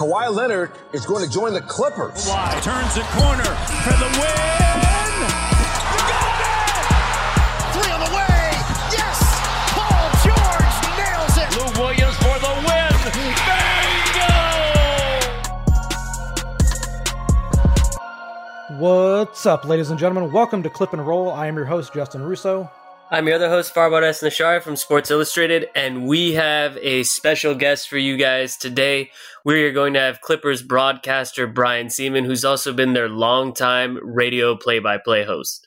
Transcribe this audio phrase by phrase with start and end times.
[0.00, 2.24] Kawhi Leonard is going to join the Clippers.
[2.24, 3.44] Kawhi turns the corner
[3.84, 4.80] for the win.
[6.08, 6.88] Got it!
[7.74, 8.56] Three on the way.
[8.96, 9.20] Yes!
[9.76, 11.52] Paul George nails it.
[11.52, 12.96] Lou Williams for the win.
[18.70, 18.80] Bingo!
[18.80, 20.32] What's up, ladies and gentlemen?
[20.32, 21.30] Welcome to Clip and Roll.
[21.30, 22.70] I am your host, Justin Russo.
[23.12, 27.88] I'm your other host, Farbod Esnaashari from Sports Illustrated, and we have a special guest
[27.88, 29.10] for you guys today.
[29.44, 34.54] We are going to have Clippers broadcaster Brian Sieman, who's also been their longtime radio
[34.54, 35.66] play-by-play host.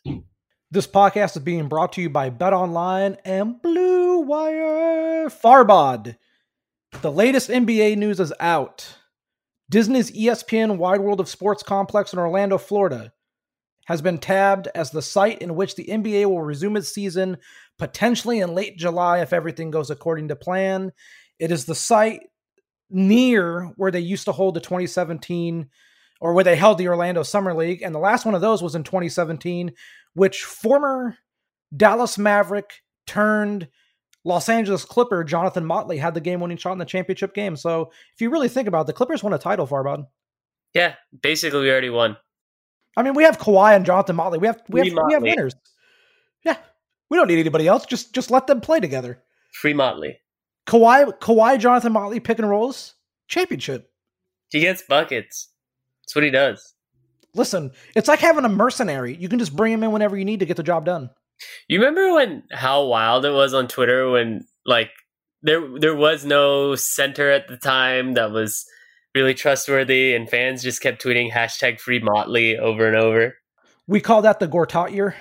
[0.72, 5.30] This podcast is being brought to you by Bet Online and Blue Wire.
[5.30, 6.16] Farbod,
[7.02, 9.00] the latest NBA news is out.
[9.70, 13.12] Disney's ESPN Wide World of Sports complex in Orlando, Florida
[13.86, 17.38] has been tabbed as the site in which the NBA will resume its season
[17.78, 20.92] potentially in late July if everything goes according to plan.
[21.40, 22.22] It is the site
[22.90, 25.70] near where they used to hold the 2017
[26.22, 27.82] or where they held the Orlando Summer League.
[27.82, 29.74] And the last one of those was in 2017,
[30.14, 31.18] which former
[31.76, 33.68] Dallas Maverick turned
[34.24, 37.58] Los Angeles Clipper Jonathan Motley had the game winning shot in the championship game.
[37.58, 40.06] So if you really think about it, the Clippers won a title, Farbod.
[40.74, 42.16] Yeah, basically we already won.
[42.96, 44.40] I mean, we have Kawhi and Jonathan Motley.
[44.40, 45.56] We have we have, we have winners.
[46.46, 46.58] Yeah,
[47.10, 47.86] we don't need anybody else.
[47.86, 49.22] Just just let them play together.
[49.54, 50.20] Free Motley.
[50.68, 52.96] Kawhi, Kawhi, Jonathan Motley, pick and rolls,
[53.28, 53.92] championship.
[54.50, 55.50] He gets buckets.
[56.04, 56.74] That's what he does.
[57.36, 59.16] Listen, it's like having a mercenary.
[59.16, 61.10] You can just bring him in whenever you need to get the job done.
[61.68, 64.92] You remember when how wild it was on Twitter when like
[65.42, 68.66] there there was no center at the time that was
[69.16, 73.36] really trustworthy, and fans just kept tweeting hashtag free Motley over and over.
[73.88, 75.16] We call that the Gortat year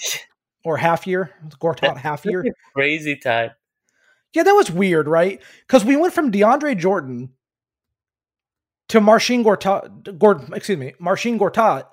[0.64, 1.30] or half year.
[1.60, 2.44] Gortat half year.
[2.74, 3.50] crazy time.
[4.34, 5.40] Yeah, that was weird, right?
[5.66, 7.30] Because we went from DeAndre Jordan
[8.88, 11.86] to Marcin Gortat, Gord, excuse me, Marcin Gortat,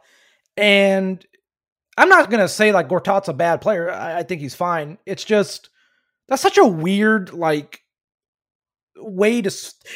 [0.57, 1.25] and
[1.97, 3.91] I'm not gonna say like Gortat's a bad player.
[3.91, 4.97] I, I think he's fine.
[5.05, 5.69] It's just
[6.27, 7.80] that's such a weird like
[8.97, 9.51] way to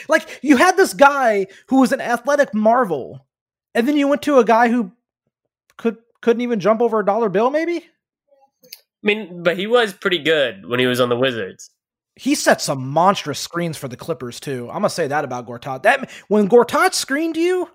[0.07, 3.25] like you had this guy who was an athletic marvel
[3.73, 4.91] and then you went to a guy who
[5.78, 7.78] could couldn't even jump over a dollar bill maybe?
[7.78, 8.72] I
[9.03, 11.69] mean but he was pretty good when he was on the wizards.
[12.17, 14.67] He set some monstrous screens for the clippers too.
[14.69, 15.84] I'm gonna say that about gortat.
[15.84, 17.69] That when gortat screened you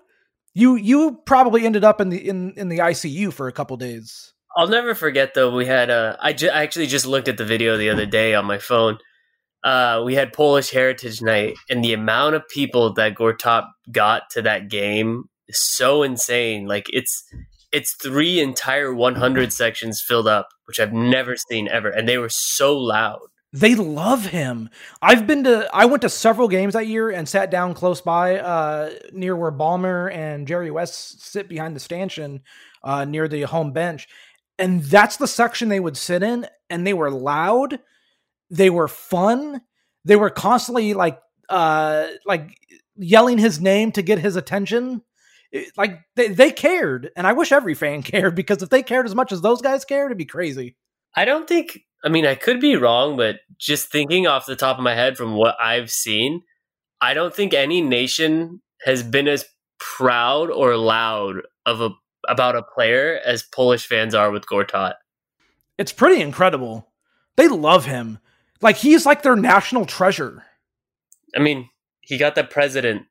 [0.53, 4.33] you you probably ended up in the in in the icu for a couple days.
[4.57, 7.45] I'll never forget though we had uh i, ju- I actually just looked at the
[7.45, 8.97] video the other day on my phone
[9.63, 14.41] uh, we had Polish Heritage Night, and the amount of people that Gortat got to
[14.41, 16.67] that game is so insane.
[16.67, 17.23] Like it's
[17.71, 22.29] it's three entire 100 sections filled up, which I've never seen ever, and they were
[22.29, 23.19] so loud.
[23.53, 24.69] They love him.
[25.01, 28.39] I've been to I went to several games that year and sat down close by
[28.39, 32.41] uh, near where Ballmer and Jerry West sit behind the stanchion
[32.83, 34.07] uh, near the home bench.
[34.57, 37.79] And that's the section they would sit in and they were loud
[38.51, 39.61] they were fun.
[40.05, 41.19] They were constantly like
[41.49, 42.55] uh like
[42.95, 45.01] yelling his name to get his attention.
[45.51, 49.05] It, like they, they cared, and I wish every fan cared because if they cared
[49.05, 50.75] as much as those guys cared, it'd be crazy.
[51.15, 51.79] I don't think.
[52.03, 55.17] I mean, I could be wrong, but just thinking off the top of my head
[55.17, 56.41] from what I've seen,
[56.99, 59.45] I don't think any nation has been as
[59.79, 61.89] proud or loud of a
[62.27, 64.93] about a player as Polish fans are with Gortat.
[65.77, 66.91] It's pretty incredible.
[67.35, 68.19] They love him.
[68.61, 70.43] Like he's like their national treasure.
[71.35, 71.69] I mean,
[72.01, 73.03] he got the president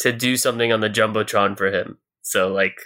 [0.00, 1.98] to do something on the jumbotron for him.
[2.22, 2.76] So like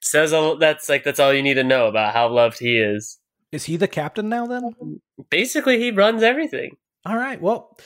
[0.00, 3.18] says all that's like that's all you need to know about how loved he is.
[3.52, 5.00] Is he the captain now then?
[5.30, 6.76] Basically, he runs everything.
[7.06, 7.40] All right.
[7.40, 7.76] Well,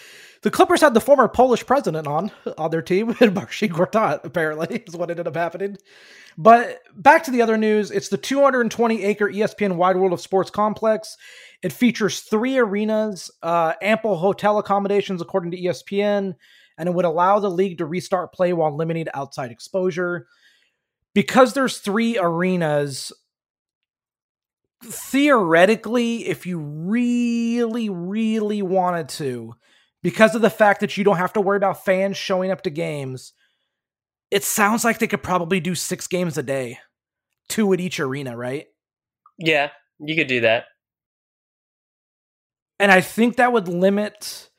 [0.42, 4.96] the Clippers had the former Polish president on on their team, Marcin Gortat, apparently, is
[4.96, 5.76] what ended up happening.
[6.36, 7.90] But back to the other news.
[7.90, 11.16] It's the 220 acre ESPN Wide World of Sports complex.
[11.62, 16.36] It features three arenas, uh, ample hotel accommodations, according to ESPN,
[16.78, 20.28] and it would allow the league to restart play while limiting outside exposure.
[21.12, 23.12] Because there's three arenas,
[24.84, 29.56] theoretically, if you really, really wanted to,
[30.02, 32.70] because of the fact that you don't have to worry about fans showing up to
[32.70, 33.32] games,
[34.30, 36.78] it sounds like they could probably do six games a day,
[37.48, 38.66] two at each arena, right?
[39.38, 40.66] Yeah, you could do that.
[42.78, 44.50] And I think that would limit,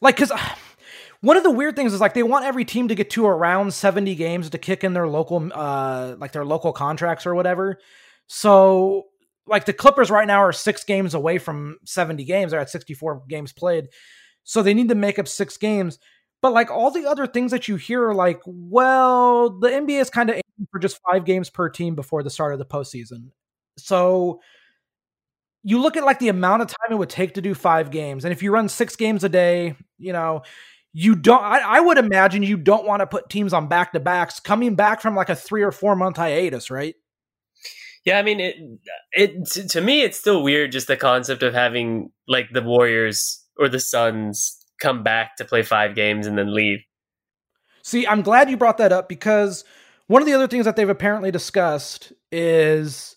[0.00, 0.32] like, because
[1.20, 3.72] one of the weird things is like they want every team to get to around
[3.72, 7.78] 70 games to kick in their local, uh, like their local contracts or whatever.
[8.26, 9.06] So,
[9.46, 12.50] like, the Clippers right now are six games away from 70 games.
[12.50, 13.86] They're at 64 games played.
[14.46, 15.98] So they need to make up six games.
[16.40, 20.08] But like all the other things that you hear are like, well, the NBA is
[20.08, 23.30] kind of aiming for just five games per team before the start of the postseason.
[23.76, 24.40] So
[25.64, 28.24] you look at like the amount of time it would take to do five games,
[28.24, 30.42] and if you run six games a day, you know,
[30.92, 31.42] you don't.
[31.42, 34.76] I, I would imagine you don't want to put teams on back to backs coming
[34.76, 36.94] back from like a three or four month hiatus, right?
[38.04, 38.56] Yeah, I mean, it.
[39.12, 43.68] It to me, it's still weird just the concept of having like the Warriors or
[43.68, 46.80] the Suns come back to play five games and then leave.
[47.82, 49.64] See, I'm glad you brought that up because
[50.06, 53.16] one of the other things that they've apparently discussed is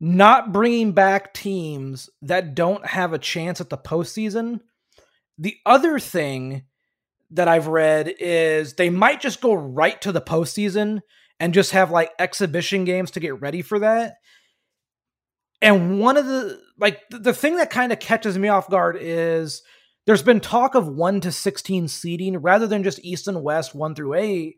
[0.00, 4.60] not bringing back teams that don't have a chance at the postseason.
[5.38, 6.64] The other thing
[7.30, 11.00] that I've read is they might just go right to the postseason
[11.38, 14.14] and just have like exhibition games to get ready for that.
[15.62, 19.62] And one of the like the thing that kind of catches me off guard is
[20.06, 23.94] there's been talk of 1 to 16 seeding rather than just east and west 1
[23.94, 24.56] through 8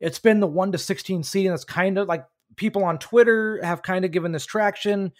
[0.00, 2.24] it's been the 1 to 16 seeding that's kind of like
[2.56, 5.12] people on twitter have kind of given this traction.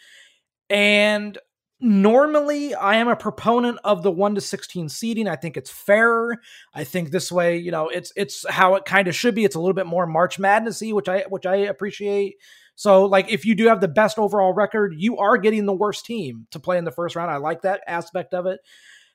[0.69, 1.38] And
[1.83, 5.29] normally i am a proponent of the 1 to 16 seeding.
[5.29, 6.37] I think it's fairer.
[6.75, 9.44] I think this way you know it's it's how it kind of should be.
[9.44, 12.37] It's a little bit more march madnessy which i which i appreciate
[12.81, 16.06] so like if you do have the best overall record you are getting the worst
[16.06, 18.61] team to play in the first round i like that aspect of it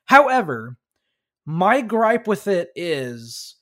[0.06, 0.76] However,
[1.44, 3.56] my gripe with it is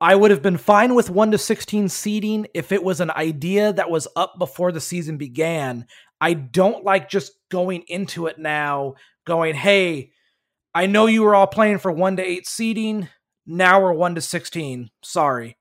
[0.00, 3.72] I would have been fine with 1 to 16 seeding if it was an idea
[3.72, 5.86] that was up before the season began.
[6.20, 8.94] I don't like just going into it now
[9.24, 10.12] going, "Hey,
[10.74, 13.08] I know you were all playing for 1 to 8 seeding.
[13.46, 14.90] Now we're 1 to 16.
[15.02, 15.56] Sorry."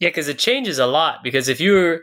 [0.00, 2.02] Yeah, cuz it changes a lot because if you're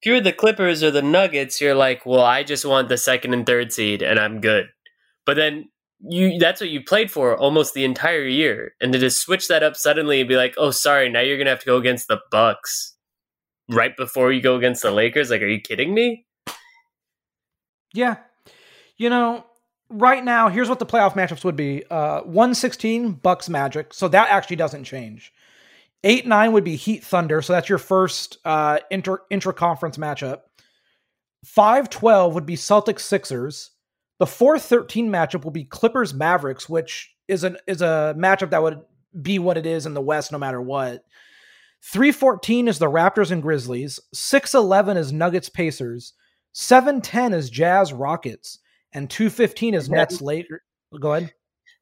[0.00, 3.32] if you're the Clippers or the Nuggets, you're like, "Well, I just want the second
[3.34, 4.66] and third seed and I'm good."
[5.24, 5.68] But then
[6.00, 8.74] you that's what you played for almost the entire year.
[8.80, 11.50] And to just switch that up suddenly and be like oh sorry now you're gonna
[11.50, 12.94] have to go against the bucks
[13.70, 15.30] right before you go against the lakers.
[15.30, 16.26] Like are you kidding me?
[17.94, 18.16] Yeah.
[18.98, 19.46] You know
[19.88, 21.84] right now here's what the playoff matchups would be.
[21.90, 23.94] Uh 116 bucks magic.
[23.94, 25.32] So that actually doesn't change
[26.06, 30.42] 8-9 would be heat thunder so that's your first uh inter intra conference matchup
[31.44, 33.72] 5-12 would be celtics sixers
[34.18, 38.80] the 413 matchup will be Clippers Mavericks, which is an is a matchup that would
[39.20, 41.04] be what it is in the West no matter what.
[41.82, 46.14] 314 is the Raptors and Grizzlies, 611 is Nuggets Pacers,
[46.52, 48.58] 710 is Jazz Rockets,
[48.92, 50.62] and 215 is Nets later.
[50.98, 51.32] Go ahead.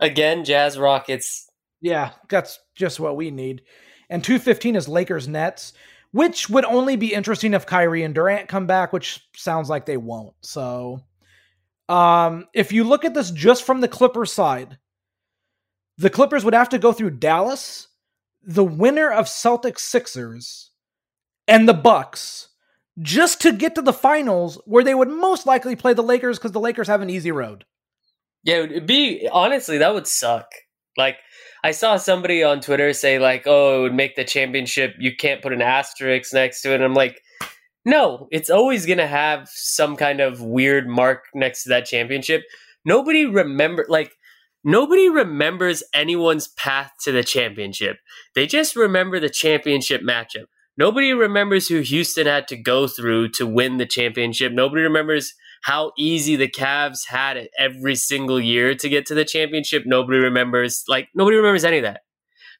[0.00, 1.48] Again, Jazz Rockets.
[1.80, 3.62] Yeah, that's just what we need.
[4.10, 5.72] And 215 is Lakers Nets,
[6.12, 9.96] which would only be interesting if Kyrie and Durant come back, which sounds like they
[9.96, 10.34] won't.
[10.42, 11.00] So
[11.88, 14.78] um, if you look at this just from the Clippers side,
[15.98, 17.88] the Clippers would have to go through Dallas,
[18.42, 20.70] the winner of Celtics Sixers,
[21.46, 22.48] and the Bucks
[23.00, 26.52] just to get to the finals where they would most likely play the Lakers because
[26.52, 27.64] the Lakers have an easy road.
[28.44, 30.46] Yeah, it'd be honestly that would suck.
[30.96, 31.16] Like
[31.64, 34.94] I saw somebody on Twitter say like, "Oh, it would make the championship.
[35.00, 37.20] You can't put an asterisk next to it." And I'm like,
[37.84, 42.42] no, it's always going to have some kind of weird mark next to that championship.
[42.84, 44.12] Nobody remember like
[44.62, 47.98] nobody remembers anyone's path to the championship.
[48.34, 50.46] They just remember the championship matchup.
[50.76, 54.52] Nobody remembers who Houston had to go through to win the championship.
[54.52, 59.24] Nobody remembers how easy the Cavs had it every single year to get to the
[59.24, 59.84] championship.
[59.86, 62.02] Nobody remembers, like, nobody remembers any of that.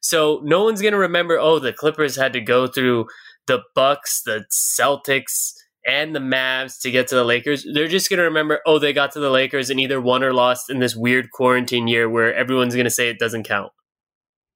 [0.01, 3.05] So no one's going to remember, oh, the Clippers had to go through
[3.45, 5.53] the Bucks, the Celtics,
[5.87, 7.63] and the Mavs to get to the Lakers.
[7.71, 10.33] They're just going to remember, oh, they got to the Lakers and either won or
[10.33, 13.71] lost in this weird quarantine year where everyone's going to say it doesn't count.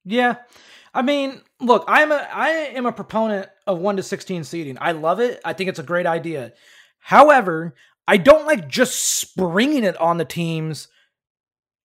[0.04, 0.38] Yeah.
[0.92, 4.76] I mean, look, I'm a I am a proponent of 1 to 16 seeding.
[4.80, 5.40] I love it.
[5.44, 6.52] I think it's a great idea.
[7.00, 7.74] However,
[8.10, 10.88] I don't like just springing it on the teams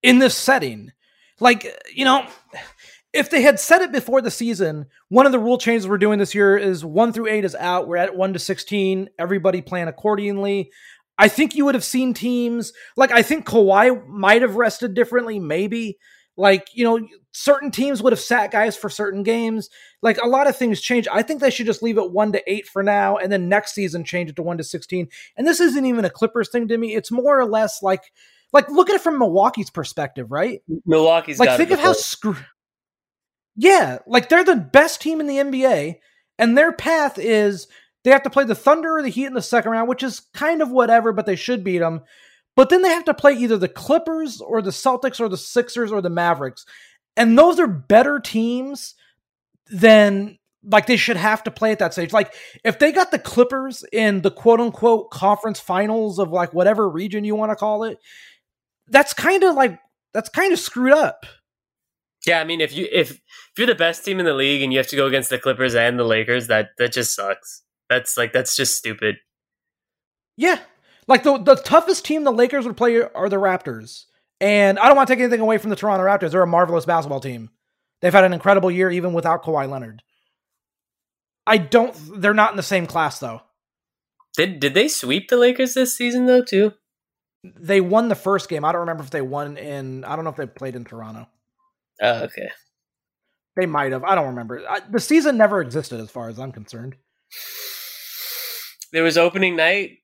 [0.01, 0.91] in this setting.
[1.39, 2.25] Like, you know,
[3.13, 6.17] if they had said it before the season, one of the rule changes we're doing
[6.17, 7.87] this year is 1 through 8 is out.
[7.87, 9.07] We're at 1 to 16.
[9.19, 10.71] Everybody plan accordingly.
[11.15, 15.37] I think you would have seen teams like I think Kawhi might have rested differently,
[15.37, 15.99] maybe.
[16.37, 19.69] Like, you know, certain teams would have sat guys for certain games.
[20.01, 21.07] Like a lot of things change.
[21.11, 23.73] I think they should just leave it 1 to 8 for now and then next
[23.73, 25.07] season change it to 1 to 16.
[25.37, 26.95] And this isn't even a Clippers thing to me.
[26.95, 28.03] It's more or less like
[28.53, 30.61] like look at it from Milwaukee's perspective, right?
[30.85, 32.37] Milwaukee's like think of how screw
[33.55, 35.95] Yeah, like they're the best team in the NBA
[36.37, 37.67] and their path is
[38.03, 40.21] they have to play the Thunder or the Heat in the second round, which is
[40.33, 42.01] kind of whatever, but they should beat them.
[42.55, 45.91] But then they have to play either the Clippers or the Celtics or the Sixers
[45.91, 46.65] or the Mavericks.
[47.17, 48.95] And those are better teams
[49.67, 52.13] than like they should have to play at that stage.
[52.13, 52.33] Like
[52.63, 57.23] if they got the Clippers in the quote unquote conference finals of like whatever region
[57.23, 57.99] you want to call it,
[58.87, 59.79] that's kind of like
[60.13, 61.25] that's kind of screwed up.
[62.25, 63.21] Yeah, I mean if you if if
[63.57, 65.75] you're the best team in the league and you have to go against the Clippers
[65.75, 67.63] and the Lakers, that that just sucks.
[67.89, 69.17] That's like that's just stupid.
[70.37, 70.59] Yeah.
[71.07, 74.05] Like the the toughest team the Lakers would play are the Raptors.
[74.41, 76.31] And I don't want to take anything away from the Toronto Raptors.
[76.31, 77.49] They're a marvelous basketball team.
[78.01, 80.01] They've had an incredible year even without Kawhi Leonard.
[81.47, 83.41] I don't they're not in the same class though.
[84.35, 86.73] Did did they sweep the Lakers this season though too?
[87.43, 88.65] They won the first game.
[88.65, 91.27] I don't remember if they won in I don't know if they played in Toronto.
[92.01, 92.49] Oh, okay.
[93.55, 94.03] They might have.
[94.03, 94.61] I don't remember.
[94.67, 96.95] I, the season never existed as far as I'm concerned.
[98.91, 99.99] There was opening night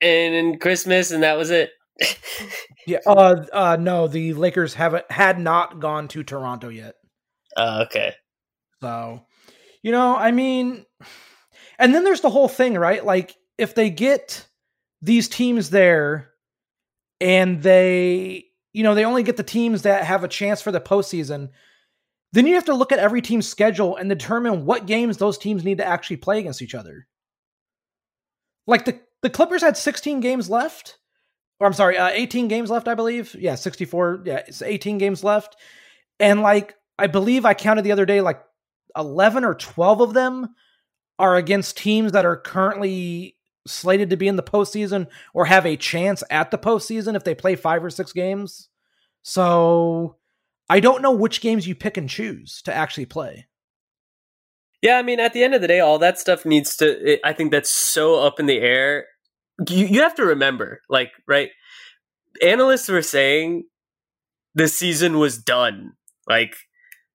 [0.00, 1.70] and, and Christmas and that was it.
[2.86, 2.98] yeah.
[3.06, 3.44] Uh.
[3.52, 3.76] Uh.
[3.80, 6.94] No, the Lakers haven't had not gone to Toronto yet.
[7.56, 8.12] Uh, okay.
[8.82, 9.24] So,
[9.82, 10.84] you know, I mean,
[11.78, 13.02] and then there's the whole thing, right?
[13.02, 14.46] Like, if they get
[15.00, 16.32] these teams there,
[17.20, 20.80] and they, you know, they only get the teams that have a chance for the
[20.80, 21.50] postseason.
[22.32, 25.64] Then you have to look at every team's schedule and determine what games those teams
[25.64, 27.06] need to actually play against each other.
[28.66, 30.98] Like the the Clippers had 16 games left
[31.58, 33.34] or I'm sorry, uh, 18 games left, I believe.
[33.34, 34.22] Yeah, 64.
[34.24, 35.56] Yeah, it's 18 games left.
[36.20, 38.42] And like, I believe I counted the other day, like
[38.96, 40.54] 11 or 12 of them
[41.18, 45.76] are against teams that are currently slated to be in the postseason or have a
[45.76, 48.68] chance at the postseason if they play five or six games.
[49.22, 50.16] So
[50.68, 53.46] I don't know which games you pick and choose to actually play.
[54.82, 57.18] Yeah, I mean, at the end of the day, all that stuff needs to.
[57.26, 59.06] I think that's so up in the air
[59.68, 61.50] you, you have to remember, like, right?
[62.42, 63.64] Analysts were saying
[64.54, 65.92] the season was done,
[66.28, 66.54] like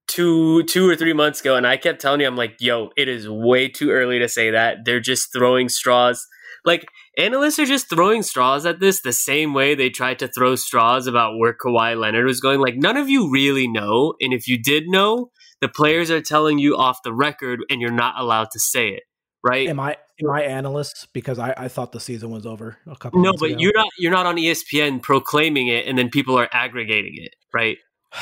[0.08, 3.08] two two or three months ago, and I kept telling you, I'm like, yo, it
[3.08, 4.78] is way too early to say that.
[4.84, 6.26] They're just throwing straws.
[6.64, 6.86] Like
[7.18, 11.06] analysts are just throwing straws at this the same way they tried to throw straws
[11.06, 12.60] about where Kawhi Leonard was going.
[12.60, 15.30] Like none of you really know, and if you did know,
[15.62, 19.04] the players are telling you off the record, and you're not allowed to say it
[19.42, 19.68] right?
[19.68, 23.20] Am I am I analyst because I, I thought the season was over a couple.
[23.20, 23.58] No, but ago.
[23.58, 27.78] you're not you're not on ESPN proclaiming it, and then people are aggregating it, right?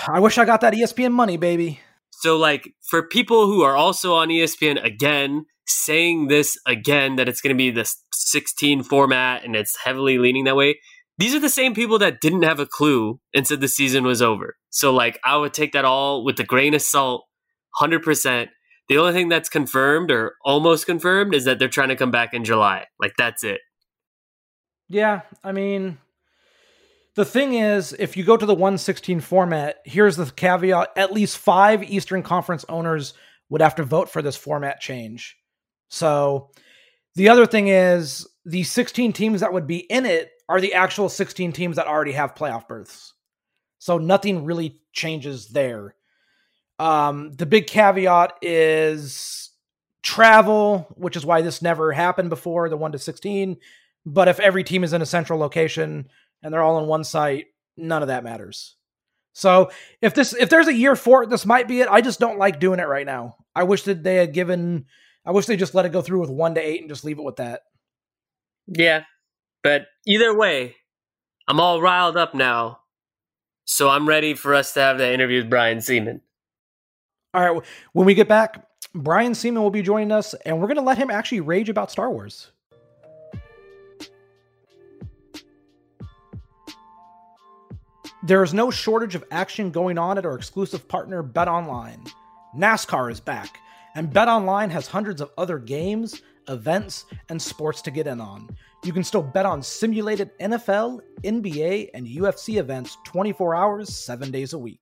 [0.09, 1.81] I wish I got that ESPN money, baby.
[2.11, 7.41] So, like for people who are also on ESPN again, saying this again that it's
[7.41, 10.79] going to be the 16 format and it's heavily leaning that way.
[11.19, 14.23] These are the same people that didn't have a clue and said the season was
[14.23, 14.57] over.
[14.71, 17.27] So, like, I would take that all with a grain of salt,
[17.75, 18.51] hundred percent
[18.91, 22.35] the only thing that's confirmed or almost confirmed is that they're trying to come back
[22.35, 22.87] in July.
[22.99, 23.61] Like that's it.
[24.89, 25.99] Yeah, I mean,
[27.15, 31.39] the thing is, if you go to the 116 format, here's the caveat: at least
[31.39, 33.15] five Eastern Conference owners
[33.49, 35.37] would have to vote for this format change.
[35.89, 36.51] So,
[37.15, 41.09] the other thing is, the 16 teams that would be in it are the actual
[41.09, 43.15] 16 teams that already have playoff berths.
[43.79, 45.95] So nothing really changes there.
[46.81, 49.51] Um, the big caveat is
[50.03, 53.59] travel, which is why this never happened before the 1 to 16.
[54.07, 56.09] But if every team is in a central location
[56.43, 58.77] and they're all on one site, none of that matters.
[59.35, 59.71] So
[60.01, 61.89] if this if there's a year for it, this might be it.
[61.89, 63.37] I just don't like doing it right now.
[63.55, 64.87] I wish that they had given
[65.27, 67.19] I wish they just let it go through with one to eight and just leave
[67.19, 67.61] it with that.
[68.67, 69.05] Yeah,
[69.63, 70.77] but either way,
[71.47, 72.79] I'm all riled up now.
[73.67, 76.23] So I'm ready for us to have that interview with Brian Sieman.
[77.33, 80.77] All right, when we get back, Brian Sieman will be joining us, and we're going
[80.77, 82.51] to let him actually rage about Star Wars.
[88.25, 92.03] There is no shortage of action going on at our exclusive partner, Bet Online.
[92.57, 93.61] NASCAR is back,
[93.95, 98.49] and Bet Online has hundreds of other games, events, and sports to get in on.
[98.83, 104.53] You can still bet on simulated NFL, NBA, and UFC events 24 hours, 7 days
[104.53, 104.81] a week.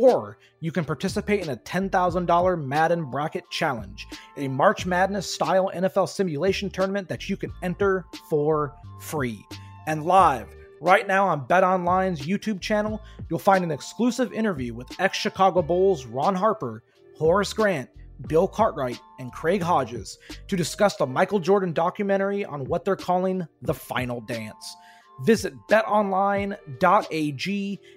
[0.00, 6.08] Or you can participate in a $10,000 Madden Bracket Challenge, a March Madness style NFL
[6.08, 9.44] simulation tournament that you can enter for free.
[9.86, 10.48] And live,
[10.80, 15.60] right now on Bet Online's YouTube channel, you'll find an exclusive interview with ex Chicago
[15.60, 16.82] Bulls Ron Harper,
[17.18, 17.90] Horace Grant,
[18.26, 20.16] Bill Cartwright, and Craig Hodges
[20.48, 24.76] to discuss the Michael Jordan documentary on what they're calling the final dance.
[25.24, 26.58] Visit betonline.ag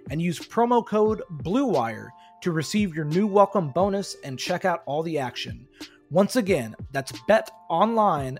[0.09, 2.09] and use promo code BLUEWIRE
[2.41, 5.67] to receive your new welcome bonus and check out all the action.
[6.11, 8.37] Once again, that's betonline.ag,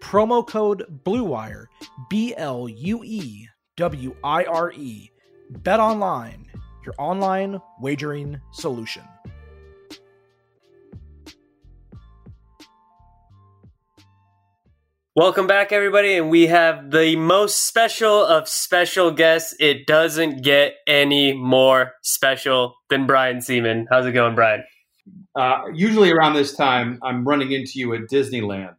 [0.00, 1.66] promo code BLUEWIRE,
[2.10, 5.10] B L U E W I R E.
[5.52, 6.46] BetOnline,
[6.84, 9.02] your online wagering solution.
[15.14, 19.54] Welcome back, everybody, and we have the most special of special guests.
[19.60, 23.84] It doesn't get any more special than Brian Sieman.
[23.90, 24.64] How's it going, Brian?
[25.38, 28.74] Uh, usually around this time, I'm running into you at Disneyland,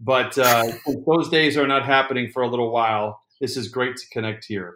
[0.00, 0.64] but uh,
[1.06, 3.22] those days are not happening for a little while.
[3.40, 4.74] This is great to connect here.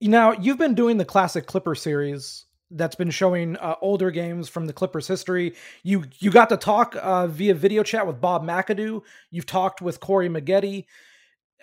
[0.00, 4.66] Now, you've been doing the classic Clipper series that's been showing uh, older games from
[4.66, 5.54] the Clippers history.
[5.82, 9.02] You you got to talk uh, via video chat with Bob McAdoo.
[9.30, 10.86] You've talked with Corey Maggette.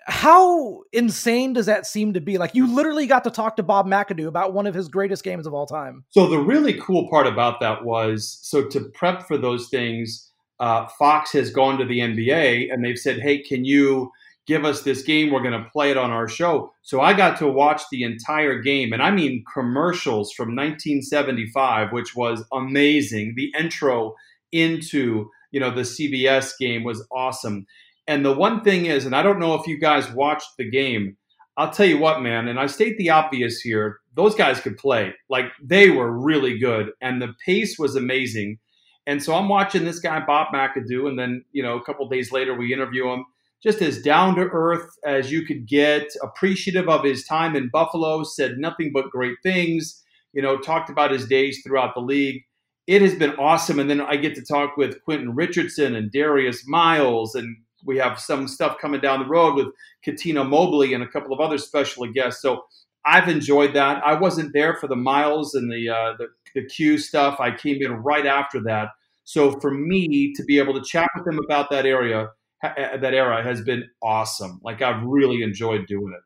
[0.06, 2.38] How insane does that seem to be?
[2.38, 5.46] Like you literally got to talk to Bob McAdoo about one of his greatest games
[5.46, 6.04] of all time.
[6.10, 10.86] So the really cool part about that was so to prep for those things, uh,
[10.98, 14.10] Fox has gone to the NBA and they've said, "Hey, can you?"
[14.48, 15.30] Give us this game.
[15.30, 16.72] We're going to play it on our show.
[16.82, 22.16] So I got to watch the entire game, and I mean commercials from 1975, which
[22.16, 23.34] was amazing.
[23.36, 24.14] The intro
[24.50, 27.66] into you know the CBS game was awesome.
[28.08, 31.16] And the one thing is, and I don't know if you guys watched the game.
[31.58, 33.98] I'll tell you what, man, and I state the obvious here.
[34.14, 35.12] Those guys could play.
[35.28, 38.58] Like they were really good, and the pace was amazing.
[39.06, 42.32] And so I'm watching this guy Bob McAdoo, and then you know a couple days
[42.32, 43.26] later we interview him
[43.62, 48.22] just as down to earth as you could get, appreciative of his time in Buffalo,
[48.22, 52.42] said nothing but great things, you know, talked about his days throughout the league.
[52.86, 53.78] It has been awesome.
[53.78, 58.18] And then I get to talk with Quentin Richardson and Darius Miles, and we have
[58.18, 59.68] some stuff coming down the road with
[60.06, 62.40] Cuttino Mobley and a couple of other special guests.
[62.40, 62.64] So
[63.04, 64.02] I've enjoyed that.
[64.04, 67.40] I wasn't there for the Miles and the, uh, the, the Q stuff.
[67.40, 68.88] I came in right after that.
[69.24, 72.28] So for me to be able to chat with them about that area,
[72.62, 74.60] that era has been awesome.
[74.62, 76.22] Like I've really enjoyed doing it.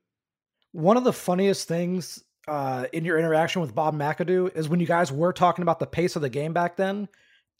[0.73, 4.87] One of the funniest things uh, in your interaction with Bob McAdoo is when you
[4.87, 7.09] guys were talking about the pace of the game back then,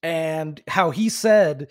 [0.03, 1.69] and how he said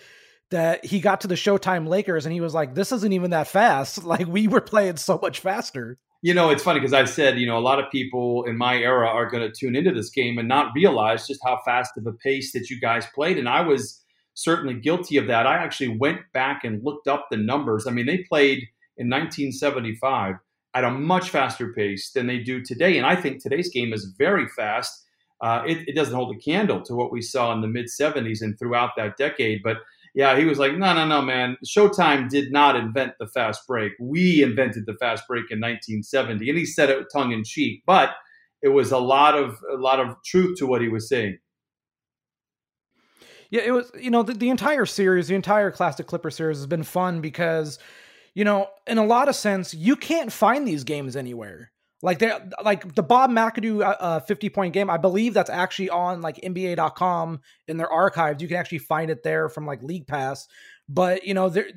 [0.52, 3.48] that he got to the Showtime Lakers and he was like, "This isn't even that
[3.48, 4.04] fast.
[4.12, 7.48] Like we were playing so much faster." You know, it's funny because I said, you
[7.48, 10.38] know, a lot of people in my era are going to tune into this game
[10.38, 13.62] and not realize just how fast of a pace that you guys played, and I
[13.62, 14.02] was
[14.34, 15.48] certainly guilty of that.
[15.48, 17.88] I actually went back and looked up the numbers.
[17.88, 18.60] I mean, they played
[18.98, 20.36] in 1975
[20.74, 22.98] at a much faster pace than they do today.
[22.98, 25.06] And I think today's game is very fast.
[25.42, 28.42] Uh, it, it, doesn't hold a candle to what we saw in the mid 70s
[28.42, 29.64] and throughout that decade.
[29.64, 29.78] But
[30.14, 31.58] yeah, he was like, no, no, no, man.
[31.66, 33.94] Showtime did not invent the fast break.
[34.00, 36.48] We invented the fast break in 1970.
[36.48, 38.12] And he said it tongue in cheek, but
[38.62, 41.40] it was a lot of a lot of truth to what he was saying.
[43.52, 46.68] Yeah, it was, you know, the, the entire series, the entire Classic Clipper series has
[46.68, 47.78] been fun because,
[48.34, 51.72] you know, in a lot of sense, you can't find these games anywhere.
[52.02, 52.32] Like they
[52.64, 56.38] like the Bob McAdoo uh, uh 50 point game, I believe that's actually on like
[56.38, 58.42] NBA.com in their archives.
[58.42, 60.48] You can actually find it there from like League Pass
[60.94, 61.70] but you know they're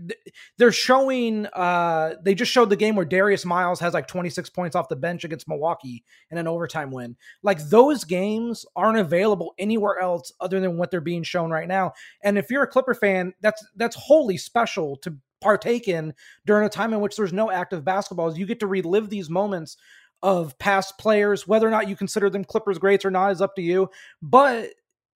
[0.58, 4.74] they're showing uh they just showed the game where Darius Miles has like 26 points
[4.74, 7.16] off the bench against Milwaukee in an overtime win.
[7.42, 11.92] Like those games aren't available anywhere else other than what they're being shown right now.
[12.22, 16.12] And if you're a Clipper fan, that's that's wholly special to partake in
[16.44, 18.36] during a time in which there's no active basketballs.
[18.36, 19.76] You get to relive these moments
[20.22, 23.54] of past players, whether or not you consider them Clippers greats or not is up
[23.56, 23.90] to you.
[24.22, 24.70] But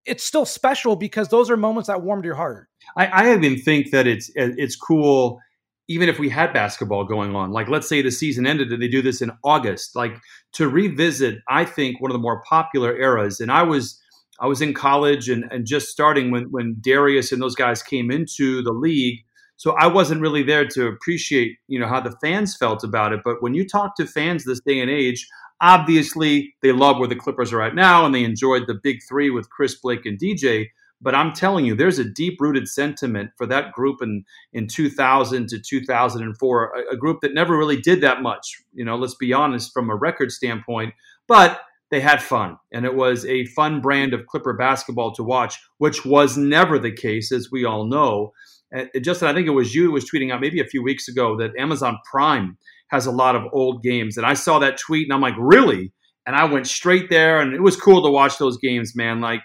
[0.09, 2.69] it's still special because those are moments that warmed your heart.
[2.97, 5.41] I, I even think that it's it's cool
[5.89, 8.89] even if we had basketball going on, like let's say the season ended and they
[8.89, 10.13] do this in August, like
[10.53, 13.41] to revisit, I think one of the more popular eras.
[13.41, 14.01] And I was
[14.41, 18.11] I was in college and, and just starting when when Darius and those guys came
[18.11, 19.21] into the league.
[19.57, 23.21] So I wasn't really there to appreciate, you know, how the fans felt about it.
[23.25, 25.27] But when you talk to fans this day and age,
[25.61, 29.31] obviously they love where the Clippers are right now and they enjoyed the big three
[29.31, 30.67] with Chris Blake and DJ.
[31.01, 35.49] But I'm telling you, there's a deep rooted sentiment for that group in, in 2000
[35.49, 39.33] to 2004, a, a, group that never really did that much, you know, let's be
[39.33, 40.95] honest, from a record standpoint.
[41.29, 45.59] But they had fun, and it was a fun brand of Clipper basketball to watch,
[45.79, 48.33] which was never the case, as we all know.
[48.71, 51.09] And Justin, I think it was you who was tweeting out maybe a few weeks
[51.09, 52.59] ago that Amazon Prime
[52.91, 54.17] has a lot of old games.
[54.17, 55.93] And I saw that tweet and I'm like, really?
[56.27, 59.23] And I went straight there, and it was cool to watch those games, man.
[59.23, 59.41] Like,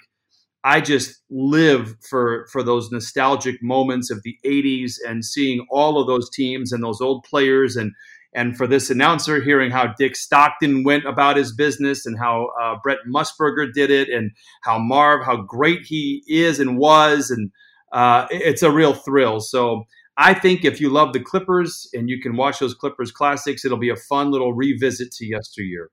[0.66, 6.08] I just live for for those nostalgic moments of the 80s and seeing all of
[6.08, 7.92] those teams and those old players and
[8.36, 12.76] and for this announcer hearing how Dick Stockton went about his business and how uh,
[12.82, 14.32] Brent Musburger did it and
[14.64, 17.52] how Marv how great he is and was and
[17.92, 19.40] uh, it's a real thrill.
[19.40, 19.84] So
[20.18, 23.78] I think if you love the Clippers and you can watch those Clippers classics, it'll
[23.78, 25.90] be a fun little revisit to yesteryear.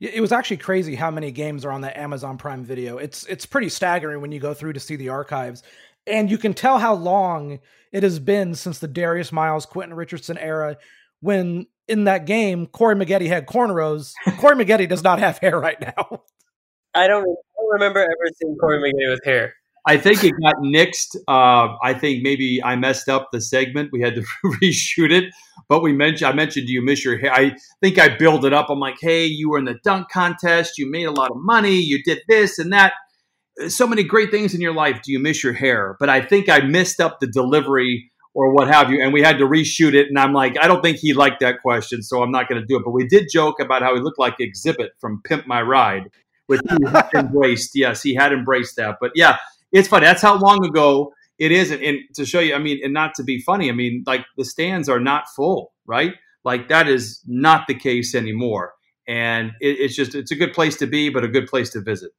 [0.00, 2.98] It was actually crazy how many games are on that Amazon Prime video.
[2.98, 5.62] It's it's pretty staggering when you go through to see the archives.
[6.08, 7.60] And you can tell how long
[7.92, 10.76] it has been since the Darius Miles, Quentin Richardson era
[11.20, 14.12] when in that game Corey Maggette had cornrows.
[14.38, 16.22] Corey Maggette does not have hair right now.
[16.94, 19.54] I don't, I don't remember ever seeing Corey Maggette with hair.
[19.86, 21.16] I think it got nixed.
[21.26, 23.90] Uh, I think maybe I messed up the segment.
[23.92, 25.32] We had to reshoot it.
[25.68, 27.32] But we mentioned I mentioned do you miss your hair?
[27.32, 28.68] I think I build it up.
[28.70, 30.78] I'm like, hey, you were in the dunk contest.
[30.78, 31.76] You made a lot of money.
[31.76, 32.92] You did this and that.
[33.68, 35.02] So many great things in your life.
[35.02, 35.96] Do you miss your hair?
[36.00, 39.38] But I think I messed up the delivery or what have you, and we had
[39.38, 40.08] to reshoot it.
[40.08, 42.66] And I'm like, I don't think he liked that question, so I'm not going to
[42.66, 42.82] do it.
[42.84, 46.10] But we did joke about how he looked like Xzibit from Pimp My Ride,
[46.46, 47.72] which he had embraced.
[47.74, 48.96] Yes, he had embraced that.
[49.00, 49.36] But yeah,
[49.72, 50.06] it's funny.
[50.06, 51.70] That's how long ago it is.
[51.70, 54.24] And, and to show you, I mean, and not to be funny, I mean, like
[54.36, 56.14] the stands are not full, right?
[56.44, 58.74] Like that is not the case anymore.
[59.08, 61.80] And it, it's just, it's a good place to be, but a good place to
[61.80, 62.12] visit.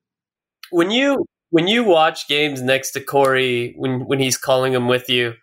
[0.71, 5.09] When you, when you watch games next to Corey, when, when he's calling them with
[5.09, 5.33] you,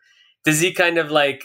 [0.45, 1.43] does he kind of like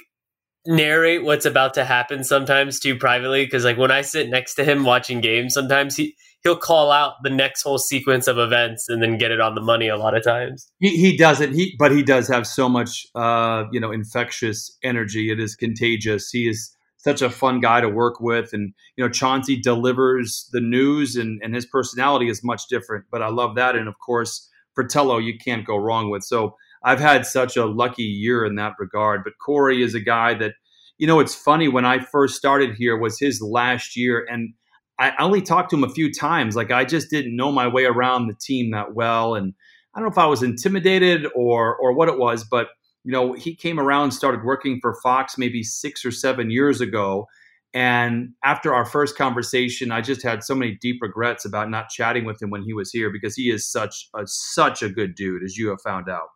[0.65, 3.45] narrate what's about to happen sometimes to you privately?
[3.45, 7.15] Because like when I sit next to him watching games, sometimes he he'll call out
[7.23, 10.15] the next whole sequence of events and then get it on the money a lot
[10.15, 10.71] of times.
[10.79, 11.53] He, he doesn't.
[11.53, 15.31] He but he does have so much uh, you know infectious energy.
[15.31, 16.29] It is contagious.
[16.29, 20.61] He is such a fun guy to work with, and you know Chauncey delivers the
[20.61, 23.05] news, and and his personality is much different.
[23.11, 26.23] But I love that, and of course Fratello, you can't go wrong with.
[26.23, 29.23] So I've had such a lucky year in that regard.
[29.23, 30.53] But Corey is a guy that
[30.99, 34.53] you know it's funny when I first started here was his last year and
[34.97, 36.55] I only talked to him a few times.
[36.55, 39.53] Like I just didn't know my way around the team that well, and
[39.93, 42.69] I don't know if I was intimidated or or what it was, but
[43.03, 47.27] you know, he came around, started working for Fox maybe six or seven years ago.
[47.73, 52.25] And after our first conversation, I just had so many deep regrets about not chatting
[52.25, 55.43] with him when he was here because he is such a such a good dude,
[55.43, 56.29] as you have found out.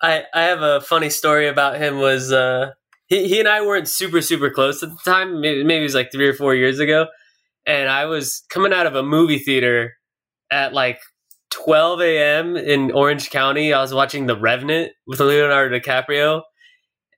[0.00, 2.70] I, I have a funny story about him was uh,
[3.06, 5.40] he, he and I weren't super super close at the time.
[5.40, 7.08] Maybe, maybe it was like three or four years ago
[7.66, 9.94] and I was coming out of a movie theater
[10.50, 11.00] at like
[11.50, 12.56] 12 a.m.
[12.56, 13.72] in Orange County.
[13.72, 16.42] I was watching The Revenant with Leonardo DiCaprio,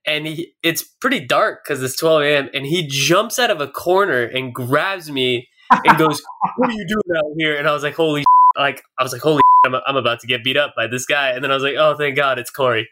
[0.06, 2.50] and he, it's pretty dark because it's 12 a.m.
[2.54, 6.22] And he jumps out of a corner and grabs me and goes,
[6.56, 8.24] "What are you doing out here?" And I was like, "Holy!"
[8.56, 11.30] Like I was like, "Holy!" I'm, I'm about to get beat up by this guy.
[11.30, 12.88] And then I was like, "Oh, thank God, it's Corey."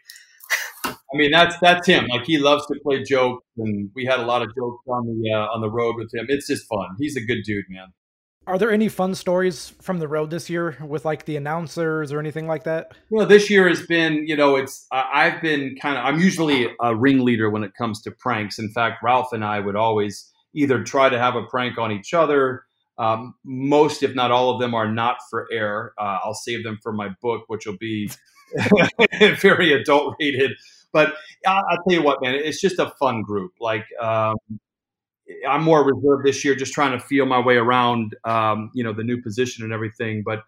[1.13, 2.07] I mean, that's that's him.
[2.07, 5.31] Like he loves to play jokes, and we had a lot of jokes on the
[5.31, 6.25] uh, on the road with him.
[6.29, 6.87] It's just fun.
[6.99, 7.87] He's a good dude, man.
[8.47, 12.19] Are there any fun stories from the road this year with like the announcers or
[12.19, 12.91] anything like that?
[13.09, 16.67] Well, this year has been, you know, it's uh, I've been kind of I'm usually
[16.79, 18.59] a ringleader when it comes to pranks.
[18.59, 22.13] In fact, Ralph and I would always either try to have a prank on each
[22.13, 22.63] other.
[22.97, 25.93] Um, most, if not all of them, are not for air.
[25.99, 28.09] Uh, I'll save them for my book, which will be
[29.19, 30.51] very adult rated.
[30.95, 31.13] But
[31.45, 33.51] I, will tell you what, man, it's just a fun group.
[33.59, 34.37] Like um,
[35.45, 38.93] I'm more reserved this year, just trying to feel my way around, um, you know,
[38.93, 40.23] the new position and everything.
[40.25, 40.43] But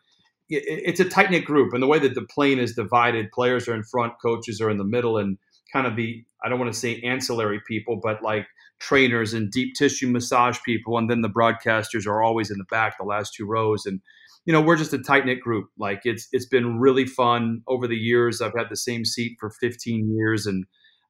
[0.50, 3.68] it, it's a tight knit group, and the way that the plane is divided, players
[3.68, 5.38] are in front, coaches are in the middle, and
[5.74, 8.48] kind of the I don't want to say ancillary people, but like
[8.80, 12.98] trainers and deep tissue massage people, and then the broadcasters are always in the back,
[12.98, 14.00] the last two rows, and
[14.48, 15.68] you know, we're just a tight knit group.
[15.78, 18.42] Like it's it's been really fun over the years.
[18.42, 20.66] I've had the same seat for 15 years, and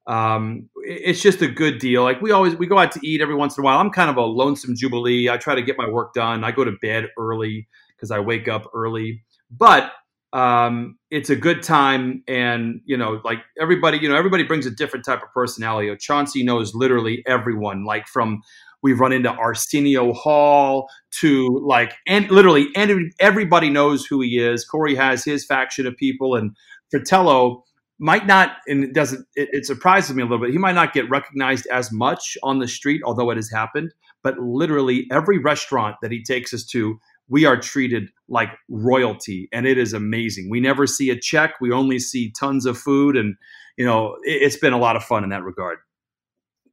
[0.08, 2.02] um, it's just a good deal.
[2.02, 3.78] Like we always we go out to eat every once in a while.
[3.78, 5.30] I'm kind of a lonesome jubilee.
[5.30, 6.44] I try to get my work done.
[6.44, 9.92] I go to bed early because I wake up early, but
[10.34, 12.24] um, it's a good time.
[12.28, 15.96] And you know, like everybody, you know, everybody brings a different type of personality.
[16.00, 18.42] Chauncey knows literally everyone, like from
[18.82, 24.66] We've run into Arsenio Hall to like, and literally, and everybody knows who he is.
[24.66, 26.56] Corey has his faction of people, and
[26.92, 27.64] Fratello
[28.00, 30.52] might not, and it doesn't, it, it surprises me a little bit.
[30.52, 33.94] He might not get recognized as much on the street, although it has happened.
[34.24, 39.66] But literally, every restaurant that he takes us to, we are treated like royalty and
[39.66, 43.36] it is amazing we never see a check we only see tons of food and
[43.78, 45.78] you know it, has been a lot of fun in that regard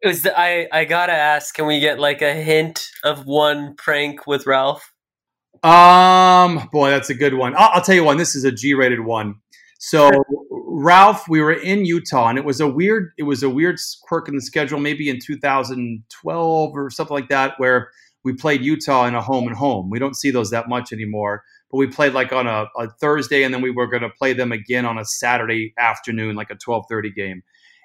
[0.04, 4.26] is the, I I gotta ask, can we get like a hint of one prank
[4.26, 4.92] with Ralph?
[5.62, 7.54] Um, boy, that's a good one.
[7.56, 8.18] I'll, I'll tell you one.
[8.18, 9.36] This is a G-rated one.
[9.78, 10.10] So
[10.50, 13.12] Ralph, we were in Utah, and it was a weird.
[13.18, 17.54] It was a weird quirk in the schedule, maybe in 2012 or something like that,
[17.56, 17.90] where
[18.24, 19.88] we played Utah in a home and home.
[19.88, 23.42] We don't see those that much anymore, but we played like on a, a Thursday,
[23.42, 26.56] and then we were going to play them again on a Saturday afternoon, like a
[26.56, 27.42] 12:30 game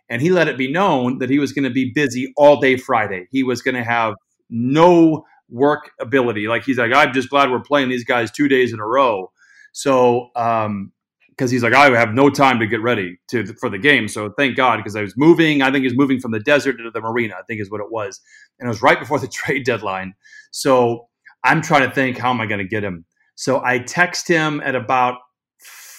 [0.10, 2.78] and he let it be known that he was going to be busy all day
[2.78, 3.28] Friday.
[3.32, 4.16] He was going to have
[4.50, 6.48] no work ability.
[6.48, 9.32] Like he's like, I'm just glad we're playing these guys two days in a row.
[9.72, 10.92] So, um,
[11.30, 14.10] because he's like, I have no time to get ready to for the game.
[14.10, 15.62] So thank God, because I was moving.
[15.62, 17.36] I think he's moving from the desert to the marina.
[17.40, 18.20] I think is what it was,
[18.60, 20.16] and it was right before the trade deadline.
[20.52, 21.08] So
[21.46, 23.06] I'm trying to think, how am I going to get him?
[23.36, 25.20] So I text him at about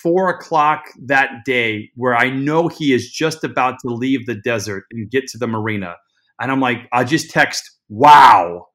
[0.02, 4.84] four o'clock that day where I know he is just about to leave the desert
[4.92, 5.96] and get to the marina.
[6.40, 8.66] And I'm like, I just text, wow.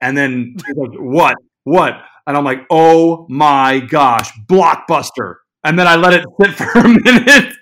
[0.00, 1.36] And then what?
[1.64, 1.94] What?
[2.26, 5.36] And I'm like, oh my gosh, blockbuster.
[5.64, 7.54] And then I let it sit for a minute.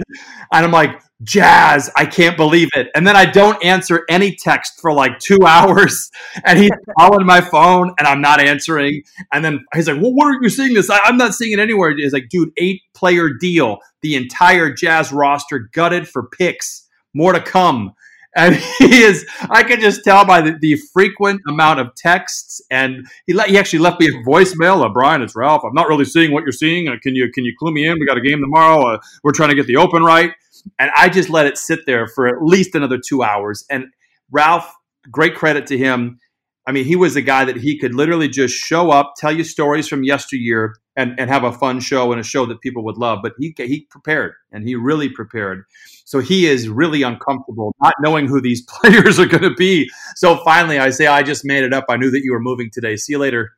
[0.52, 2.88] And I'm like, Jazz, I can't believe it.
[2.94, 6.10] And then I don't answer any text for like two hours.
[6.44, 9.02] And he's calling my phone and I'm not answering.
[9.32, 10.90] And then he's like, Well, where are you seeing this?
[10.90, 11.94] I, am not seeing it anywhere.
[11.96, 13.78] He's like, Dude, eight player deal.
[14.02, 16.86] The entire Jazz roster gutted for picks.
[17.12, 17.94] More to come.
[18.36, 22.60] And he is, I can just tell by the, the frequent amount of texts.
[22.70, 24.84] And he, let, he actually left me a voicemail.
[24.84, 25.62] Uh, Brian, it's Ralph.
[25.64, 26.88] I'm not really seeing what you're seeing.
[26.88, 27.98] Uh, can you can you clue me in?
[27.98, 28.94] We got a game tomorrow.
[28.94, 30.32] Uh, we're trying to get the open right.
[30.78, 33.64] And I just let it sit there for at least another two hours.
[33.70, 33.86] And
[34.30, 34.72] Ralph,
[35.10, 36.18] great credit to him.
[36.66, 39.44] I mean, he was a guy that he could literally just show up, tell you
[39.44, 42.98] stories from yesteryear, and, and have a fun show and a show that people would
[42.98, 43.20] love.
[43.22, 45.64] But he he prepared, and he really prepared.
[46.04, 49.88] So he is really uncomfortable not knowing who these players are going to be.
[50.16, 51.86] So finally, I say, I just made it up.
[51.88, 52.96] I knew that you were moving today.
[52.96, 53.52] See you later.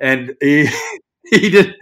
[0.00, 0.68] And he,
[1.30, 1.74] he did.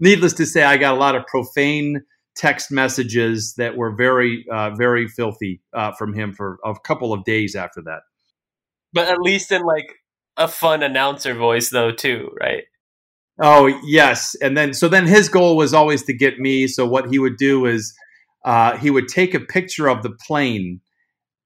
[0.00, 2.02] Needless to say, I got a lot of profane
[2.36, 7.24] text messages that were very, uh, very filthy uh, from him for a couple of
[7.24, 8.00] days after that.
[8.92, 9.96] But at least in like
[10.36, 12.64] a fun announcer voice, though, too, right?
[13.42, 16.68] Oh yes, and then so then his goal was always to get me.
[16.68, 17.92] So what he would do is
[18.44, 20.80] uh, he would take a picture of the plane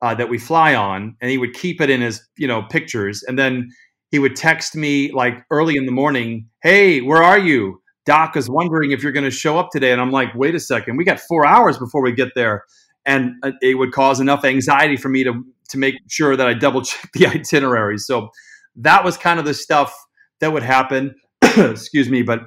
[0.03, 3.23] uh, that we fly on, and he would keep it in his you know pictures,
[3.23, 3.71] and then
[4.11, 8.49] he would text me like early in the morning, "Hey, where are you?" Doc is
[8.49, 9.93] wondering if you're going to show up today.
[9.93, 12.65] And I'm like, wait a second, we got four hours before we get there.
[13.05, 16.55] And uh, it would cause enough anxiety for me to, to make sure that I
[16.55, 17.99] double check the itinerary.
[17.99, 18.31] So
[18.77, 19.95] that was kind of the stuff
[20.41, 21.17] that would happen.
[21.43, 22.23] Excuse me.
[22.23, 22.41] But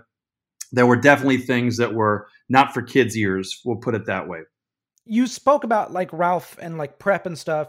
[0.71, 3.61] there were definitely things that were not for kids' ears.
[3.63, 4.39] We'll put it that way.
[5.05, 7.67] You spoke about like Ralph and like prep and stuff.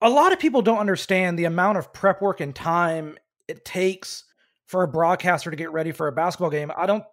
[0.00, 3.18] A lot of people don't understand the amount of prep work and time
[3.48, 4.22] it takes
[4.66, 6.70] for a broadcaster to get ready for a basketball game.
[6.76, 7.04] I don't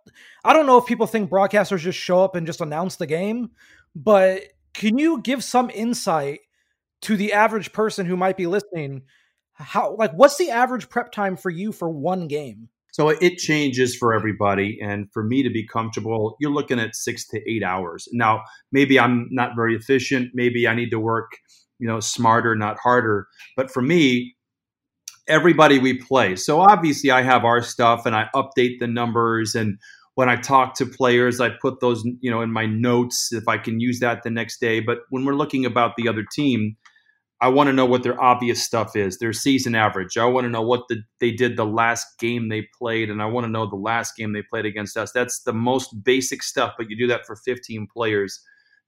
[0.43, 3.51] I don't know if people think broadcasters just show up and just announce the game,
[3.95, 6.39] but can you give some insight
[7.03, 9.03] to the average person who might be listening?
[9.53, 12.69] How like what's the average prep time for you for one game?
[12.93, 14.77] So it changes for everybody.
[14.79, 18.07] And for me to be comfortable, you're looking at six to eight hours.
[18.11, 20.29] Now, maybe I'm not very efficient.
[20.35, 21.31] Maybe I need to work,
[21.79, 23.27] you know, smarter, not harder.
[23.57, 24.35] But for me,
[25.27, 26.35] everybody we play.
[26.35, 29.55] So obviously, I have our stuff and I update the numbers.
[29.55, 29.77] And
[30.15, 33.57] when I talk to players, I put those, you know, in my notes if I
[33.57, 34.79] can use that the next day.
[34.79, 36.75] But when we're looking about the other team,
[37.41, 40.17] I want to know what their obvious stuff is, their season average.
[40.17, 43.25] I want to know what the, they did the last game they played, and I
[43.25, 45.11] want to know the last game they played against us.
[45.11, 48.39] That's the most basic stuff, but you do that for 15 players.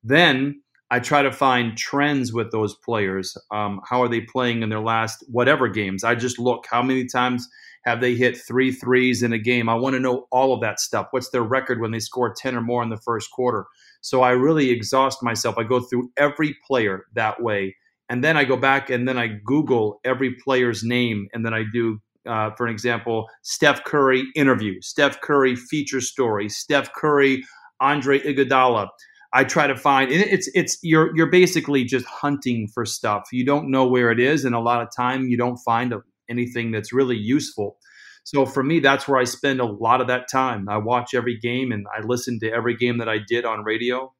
[0.03, 3.35] Then I try to find trends with those players.
[3.51, 6.03] Um, how are they playing in their last whatever games?
[6.03, 7.47] I just look how many times
[7.85, 9.69] Have they hit three threes in a game?
[9.69, 11.07] I want to know all of that stuff.
[11.11, 13.65] What's their record when they score 10 or more in the first quarter?
[14.01, 15.57] So I really exhaust myself.
[15.57, 17.75] I go through every player that way.
[18.09, 21.27] And then I go back and then I Google every player's name.
[21.33, 26.49] And then I do, uh, for an example, Steph Curry interview, Steph Curry feature story,
[26.49, 27.43] Steph Curry,
[27.79, 28.89] Andre Iguodala.
[29.35, 33.27] I try to find and it's it's you're you're basically just hunting for stuff.
[33.33, 35.93] You don't know where it is, and a lot of time you don't find
[36.29, 37.77] anything that's really useful.
[38.23, 40.69] So for me, that's where I spend a lot of that time.
[40.69, 44.11] I watch every game and I listen to every game that I did on radio,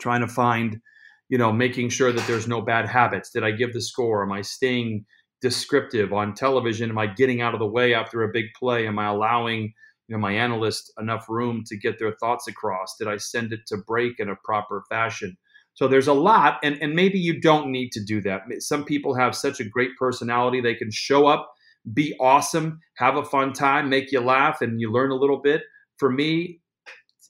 [0.00, 0.80] trying to find,
[1.30, 3.30] you know, making sure that there's no bad habits.
[3.30, 4.22] Did I give the score?
[4.24, 5.06] Am I staying
[5.40, 6.90] descriptive on television?
[6.90, 8.86] Am I getting out of the way after a big play?
[8.86, 9.72] Am I allowing
[10.12, 12.96] you know my analyst enough room to get their thoughts across?
[12.98, 15.38] Did I send it to break in a proper fashion?
[15.72, 18.42] So there's a lot, and, and maybe you don't need to do that.
[18.58, 21.50] Some people have such a great personality, they can show up,
[21.94, 25.62] be awesome, have a fun time, make you laugh, and you learn a little bit.
[25.96, 26.60] For me,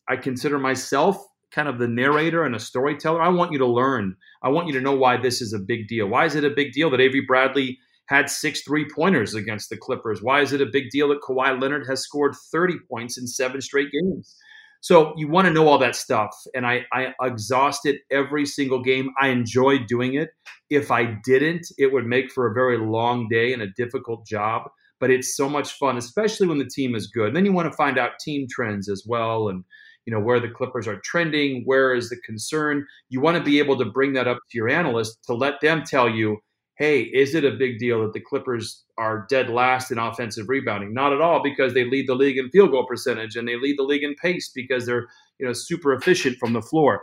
[0.08, 3.22] I consider myself kind of the narrator and a storyteller.
[3.22, 4.16] I want you to learn.
[4.42, 6.08] I want you to know why this is a big deal.
[6.08, 7.78] Why is it a big deal that Avery Bradley
[8.12, 10.22] had six three pointers against the Clippers?
[10.22, 13.60] Why is it a big deal that Kawhi Leonard has scored 30 points in seven
[13.60, 14.36] straight games?
[14.82, 16.36] So you want to know all that stuff.
[16.54, 19.10] And I, I exhausted every single game.
[19.20, 20.30] I enjoyed doing it.
[20.70, 24.68] If I didn't, it would make for a very long day and a difficult job.
[24.98, 27.28] But it's so much fun, especially when the team is good.
[27.28, 29.64] And then you want to find out team trends as well and
[30.04, 33.60] you know where the clippers are trending where is the concern you want to be
[33.60, 36.38] able to bring that up to your analyst to let them tell you
[36.76, 40.94] hey, is it a big deal that the Clippers are dead last in offensive rebounding?
[40.94, 43.78] Not at all, because they lead the league in field goal percentage and they lead
[43.78, 45.06] the league in pace because they're
[45.38, 47.02] you know super efficient from the floor.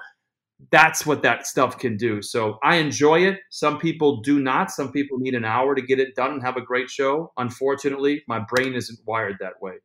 [0.72, 2.22] That's what that stuff can do.
[2.22, 3.40] So I enjoy it.
[3.50, 4.72] Some people do not.
[4.72, 7.32] Some people need an hour to get it done and have a great show.
[7.38, 9.76] Unfortunately, my brain isn't wired that way.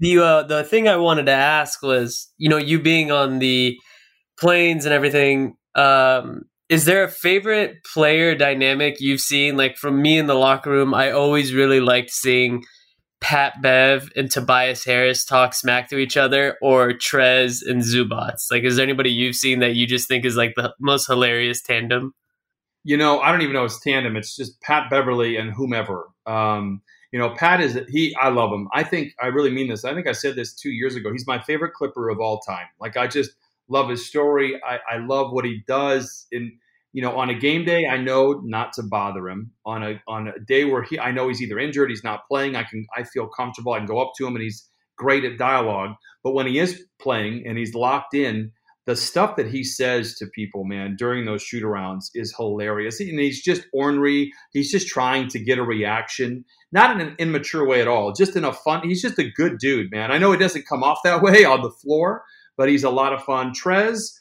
[0.00, 3.78] The uh, the thing I wanted to ask was, you know, you being on the
[4.38, 5.56] planes and everything.
[5.74, 6.42] Um,
[6.74, 9.56] is there a favorite player dynamic you've seen?
[9.56, 12.64] Like from me in the locker room, I always really liked seeing
[13.20, 18.38] Pat Bev and Tobias Harris talk smack to each other, or Trez and Zubac.
[18.50, 21.62] Like, is there anybody you've seen that you just think is like the most hilarious
[21.62, 22.12] tandem?
[22.82, 24.16] You know, I don't even know it's tandem.
[24.16, 26.08] It's just Pat Beverley and whomever.
[26.26, 26.82] Um,
[27.12, 28.16] you know, Pat is he.
[28.20, 28.66] I love him.
[28.74, 29.84] I think I really mean this.
[29.84, 31.12] I think I said this two years ago.
[31.12, 32.66] He's my favorite Clipper of all time.
[32.80, 33.30] Like I just
[33.68, 34.60] love his story.
[34.66, 36.26] I, I love what he does.
[36.32, 36.58] In
[36.94, 39.50] you know, on a game day, I know not to bother him.
[39.66, 42.54] On a on a day where he, I know he's either injured, he's not playing.
[42.54, 43.72] I can, I feel comfortable.
[43.72, 45.96] I can go up to him, and he's great at dialogue.
[46.22, 48.52] But when he is playing and he's locked in,
[48.86, 53.00] the stuff that he says to people, man, during those shoot arounds is hilarious.
[53.00, 54.30] And he's just ornery.
[54.52, 58.36] He's just trying to get a reaction, not in an immature way at all, just
[58.36, 58.86] in a fun.
[58.86, 60.12] He's just a good dude, man.
[60.12, 62.22] I know it doesn't come off that way on the floor,
[62.56, 63.52] but he's a lot of fun.
[63.52, 64.12] Trez,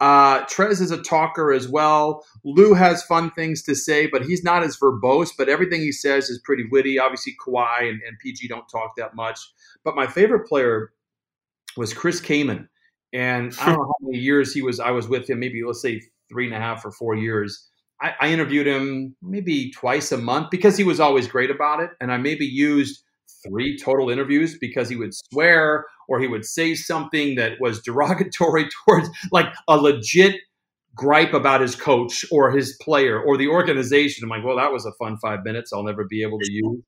[0.00, 2.24] uh, Trez is a talker as well.
[2.44, 5.30] Lou has fun things to say, but he's not as verbose.
[5.36, 6.98] But everything he says is pretty witty.
[6.98, 9.40] Obviously, Kawhi and, and PG don't talk that much.
[9.84, 10.92] But my favorite player
[11.76, 12.68] was Chris Kaman,
[13.12, 14.80] and I don't know how many years he was.
[14.80, 17.66] I was with him, maybe let's say three and a half or four years.
[18.02, 21.90] I, I interviewed him maybe twice a month because he was always great about it,
[22.00, 23.02] and I maybe used
[23.46, 28.68] three total interviews because he would swear or he would say something that was derogatory
[28.86, 30.36] towards like a legit
[30.94, 34.24] gripe about his coach or his player or the organization.
[34.24, 36.82] I'm like, well, that was a fun five minutes I'll never be able to use.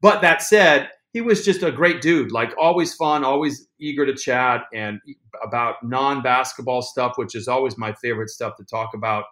[0.00, 4.14] But that said, he was just a great dude, like always fun, always eager to
[4.14, 5.00] chat and
[5.44, 9.24] about non basketball stuff, which is always my favorite stuff to talk about.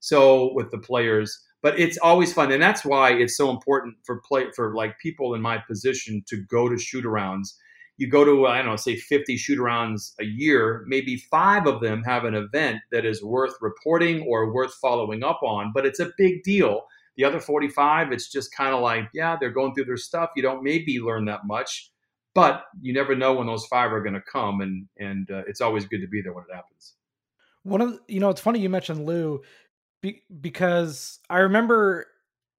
[0.00, 4.22] So with the players, but it's always fun, and that's why it's so important for
[4.26, 7.48] play for like people in my position to go to shoot arounds.
[7.98, 11.80] You go to I don't know, say 50 shoot arounds a year, maybe five of
[11.80, 16.00] them have an event that is worth reporting or worth following up on, but it's
[16.00, 16.82] a big deal.
[17.16, 20.30] The other 45, it's just kind of like, yeah, they're going through their stuff.
[20.36, 21.90] You don't maybe learn that much,
[22.34, 25.62] but you never know when those five are going to come, and and uh, it's
[25.62, 26.92] always good to be there when it happens.
[27.62, 29.40] One of the, you know, it's funny you mentioned Lou
[30.02, 32.06] be- because I remember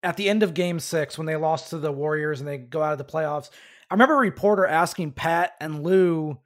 [0.04, 2.82] at the end of game six when they lost to the Warriors and they go
[2.82, 3.50] out of the playoffs,
[3.90, 6.38] I remember a reporter asking Pat and Lou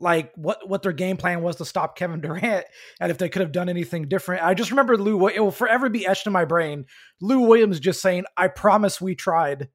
[0.00, 2.64] like what what their game plan was to stop Kevin Durant
[3.00, 4.42] and if they could have done anything different.
[4.42, 6.86] I just remember Lou it will forever be etched in my brain.
[7.20, 9.68] Lou Williams just saying, "I promise we tried."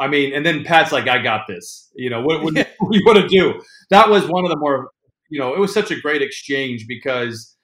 [0.00, 2.98] I mean, and then Pat's like, "I got this." You know, what, what, what do
[2.98, 3.60] you want to do?
[3.90, 4.90] That was one of the more,
[5.28, 7.56] you know, it was such a great exchange because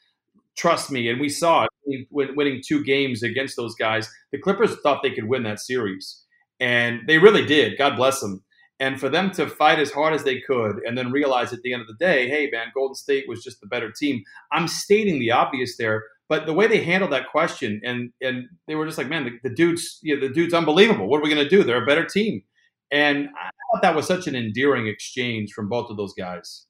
[0.57, 4.11] trust me, and we saw it winning two games against those guys.
[4.33, 6.25] The Clippers thought they could win that series,
[6.61, 7.79] and they really did.
[7.79, 8.43] God bless them.
[8.81, 11.73] And for them to fight as hard as they could and then realize at the
[11.73, 14.23] end of the day, hey, man, Golden State was just the better team.
[14.51, 18.75] I'm stating the obvious there, but the way they handled that question and and they
[18.75, 21.09] were just like, man, the, the dude's the dude's unbelievable.
[21.09, 21.63] What are we going to do?
[21.63, 22.43] They're a better team.
[22.91, 26.67] And I thought that was such an endearing exchange from both of those guys.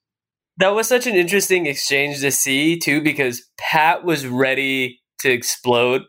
[0.58, 6.02] That was such an interesting exchange to see too, because Pat was ready to explode,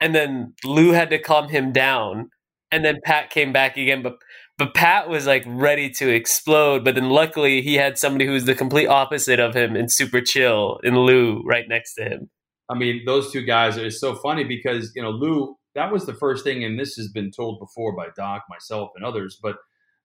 [0.00, 2.30] and then Lou had to calm him down,
[2.70, 4.16] and then Pat came back again, but
[4.60, 8.44] but Pat was like ready to explode, but then luckily he had somebody who was
[8.44, 12.28] the complete opposite of him and super chill in Lou right next to him.
[12.68, 15.56] I mean, those two guys are so funny because you know Lou.
[15.76, 19.04] That was the first thing, and this has been told before by Doc, myself, and
[19.04, 19.38] others.
[19.42, 19.56] But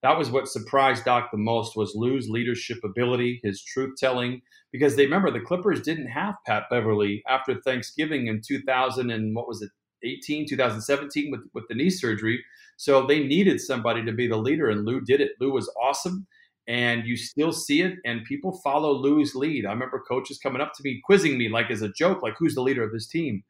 [0.03, 4.41] that was what surprised Doc the most was Lou's leadership ability, his truth telling.
[4.71, 9.49] Because they remember the Clippers didn't have Pat Beverley after Thanksgiving in 2000 and what
[9.49, 9.71] was it,
[10.03, 12.41] 18, 2017 with with the knee surgery.
[12.77, 15.31] So they needed somebody to be the leader, and Lou did it.
[15.39, 16.27] Lou was awesome
[16.67, 19.65] and you still see it and people follow Lou's lead.
[19.65, 22.55] I remember coaches coming up to me quizzing me like as a joke like who's
[22.55, 23.43] the leader of this team?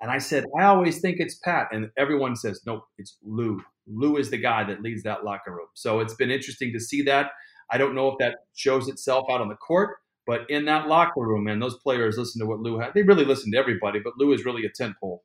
[0.00, 3.62] And I said, I always think it's Pat and everyone says nope, it's Lou.
[3.86, 5.68] Lou is the guy that leads that locker room.
[5.74, 7.30] So it's been interesting to see that.
[7.70, 11.20] I don't know if that shows itself out on the court, but in that locker
[11.20, 12.92] room, man, those players listen to what Lou had.
[12.94, 15.22] They really listen to everybody, but Lou is really a tent pole.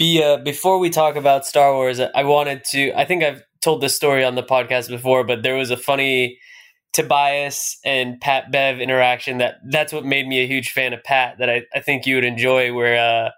[0.00, 2.90] Be, uh, before we talk about Star Wars, I wanted to.
[2.98, 6.38] I think I've told this story on the podcast before, but there was a funny
[6.94, 11.36] Tobias and Pat Bev interaction that that's what made me a huge fan of Pat
[11.38, 13.30] that I, I think you would enjoy where uh,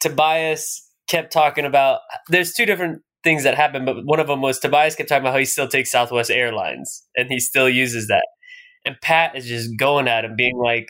[0.00, 4.58] Tobias kept talking about there's two different things that happened, but one of them was
[4.60, 8.26] Tobias kept talking about how he still takes Southwest Airlines and he still uses that.
[8.86, 10.88] And Pat is just going at him, being like,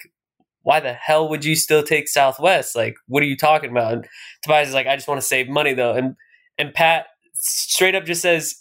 [0.64, 2.74] why the hell would you still take Southwest?
[2.74, 3.92] Like, what are you talking about?
[3.92, 4.08] And
[4.42, 5.94] Tobias is like, I just want to save money though.
[5.94, 6.16] And
[6.58, 8.56] and Pat straight up just says,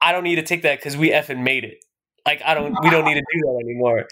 [0.00, 1.78] I don't need to take that because we effing made it.
[2.26, 4.06] Like I don't, we don't need to do that anymore.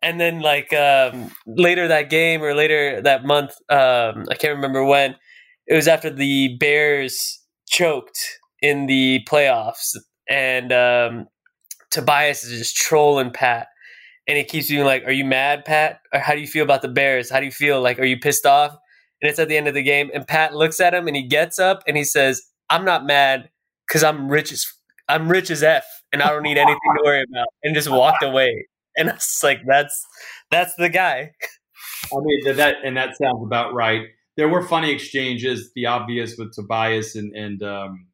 [0.00, 4.84] And then like um, later that game or later that month, um, I can't remember
[4.84, 5.16] when.
[5.66, 8.18] It was after the Bears choked
[8.62, 9.96] in the playoffs,
[10.30, 11.26] and um,
[11.90, 13.68] Tobias is just trolling Pat,
[14.28, 16.00] and he keeps being like, "Are you mad, Pat?
[16.12, 17.30] Or how do you feel about the Bears?
[17.30, 17.80] How do you feel?
[17.80, 18.76] Like, are you pissed off?"
[19.20, 21.26] And it's at the end of the game, and Pat looks at him and he
[21.26, 23.50] gets up and he says, "I'm not mad
[23.86, 24.66] because I'm rich as
[25.08, 28.22] I'm rich as f, and I don't need anything to worry about," and just walked
[28.22, 28.68] away.
[28.96, 30.06] And it's like that's
[30.50, 31.32] that's the guy.
[32.12, 34.02] I mean that, and that sounds about right.
[34.36, 38.06] There were funny exchanges, the obvious with Tobias and and um,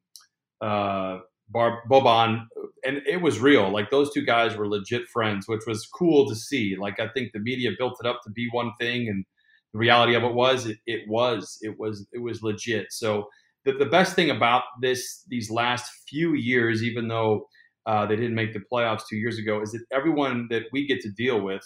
[0.61, 1.19] uh,
[1.49, 2.45] Bar- Boban,
[2.83, 3.69] and it was real.
[3.71, 6.75] Like those two guys were legit friends, which was cool to see.
[6.75, 9.25] Like I think the media built it up to be one thing, and
[9.73, 12.87] the reality of it was it, it was it was it was legit.
[12.91, 13.29] So
[13.65, 17.47] the, the best thing about this these last few years, even though
[17.85, 21.01] uh, they didn't make the playoffs two years ago, is that everyone that we get
[21.01, 21.63] to deal with,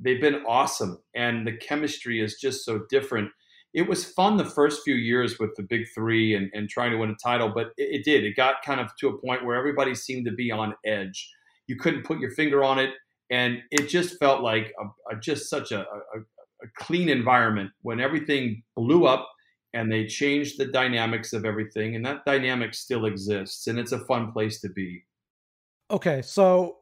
[0.00, 3.30] they've been awesome, and the chemistry is just so different.
[3.76, 6.96] It was fun the first few years with the big three and, and trying to
[6.96, 8.24] win a title, but it, it did.
[8.24, 11.30] It got kind of to a point where everybody seemed to be on edge.
[11.68, 12.90] You couldn't put your finger on it,
[13.30, 16.18] and it just felt like a, a, just such a, a,
[16.64, 19.28] a clean environment when everything blew up
[19.72, 23.98] and they changed the dynamics of everything and that dynamic still exists and it's a
[24.06, 25.04] fun place to be
[25.90, 26.78] Okay, so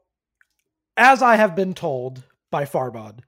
[0.96, 3.20] as I have been told by Farbod,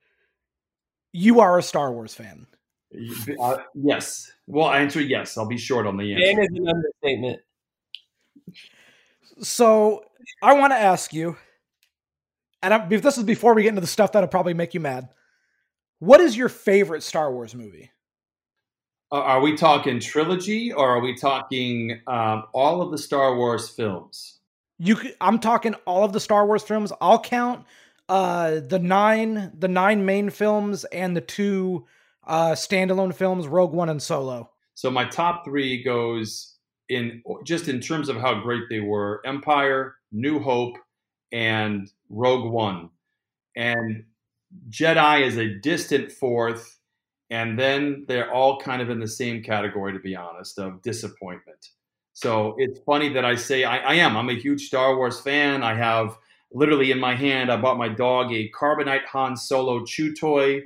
[1.12, 2.46] you are a Star Wars fan.
[3.40, 7.40] Uh, yes well answer yes i'll be short on the answer Fan is an understatement.
[9.40, 10.04] So
[10.42, 11.36] I want to ask you,
[12.62, 14.80] and I'm, if this is before we get into the stuff that'll probably make you
[14.80, 15.08] mad.
[15.98, 17.90] What is your favorite Star Wars movie?
[19.12, 23.68] Uh, are we talking trilogy or are we talking um, all of the star wars
[23.68, 24.40] films
[24.78, 26.92] You, c- I'm talking all of the Star Wars films.
[27.00, 27.64] I'll count
[28.08, 31.86] uh, the nine, the nine main films, and the two
[32.26, 34.50] uh, standalone films, Rogue One and Solo.
[34.74, 36.56] So my top three goes
[36.88, 40.76] in just in terms of how great they were: Empire, New Hope,
[41.32, 42.90] and Rogue One.
[43.56, 44.04] And
[44.70, 46.78] Jedi is a distant fourth,
[47.30, 51.70] and then they're all kind of in the same category, to be honest, of disappointment.
[52.12, 54.16] So it's funny that I say I, I am.
[54.16, 55.62] I'm a huge Star Wars fan.
[55.62, 56.16] I have
[56.52, 57.52] literally in my hand.
[57.52, 60.62] I bought my dog a Carbonite Han Solo chew toy.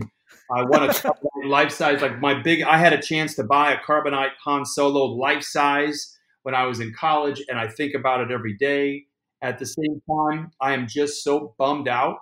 [0.52, 1.14] I want a
[1.46, 2.02] life size.
[2.02, 6.16] Like my big, I had a chance to buy a Carbonite Han Solo life size
[6.42, 9.06] when I was in college, and I think about it every day.
[9.42, 12.18] At the same time, I am just so bummed out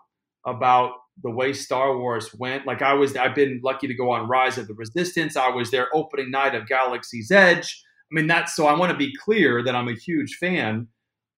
[0.47, 2.65] about the way Star Wars went.
[2.67, 5.37] Like I was, I've been lucky to go on Rise of the Resistance.
[5.37, 7.83] I was there opening night of Galaxy's Edge.
[8.11, 8.67] I mean, that's so.
[8.67, 10.87] I want to be clear that I'm a huge fan,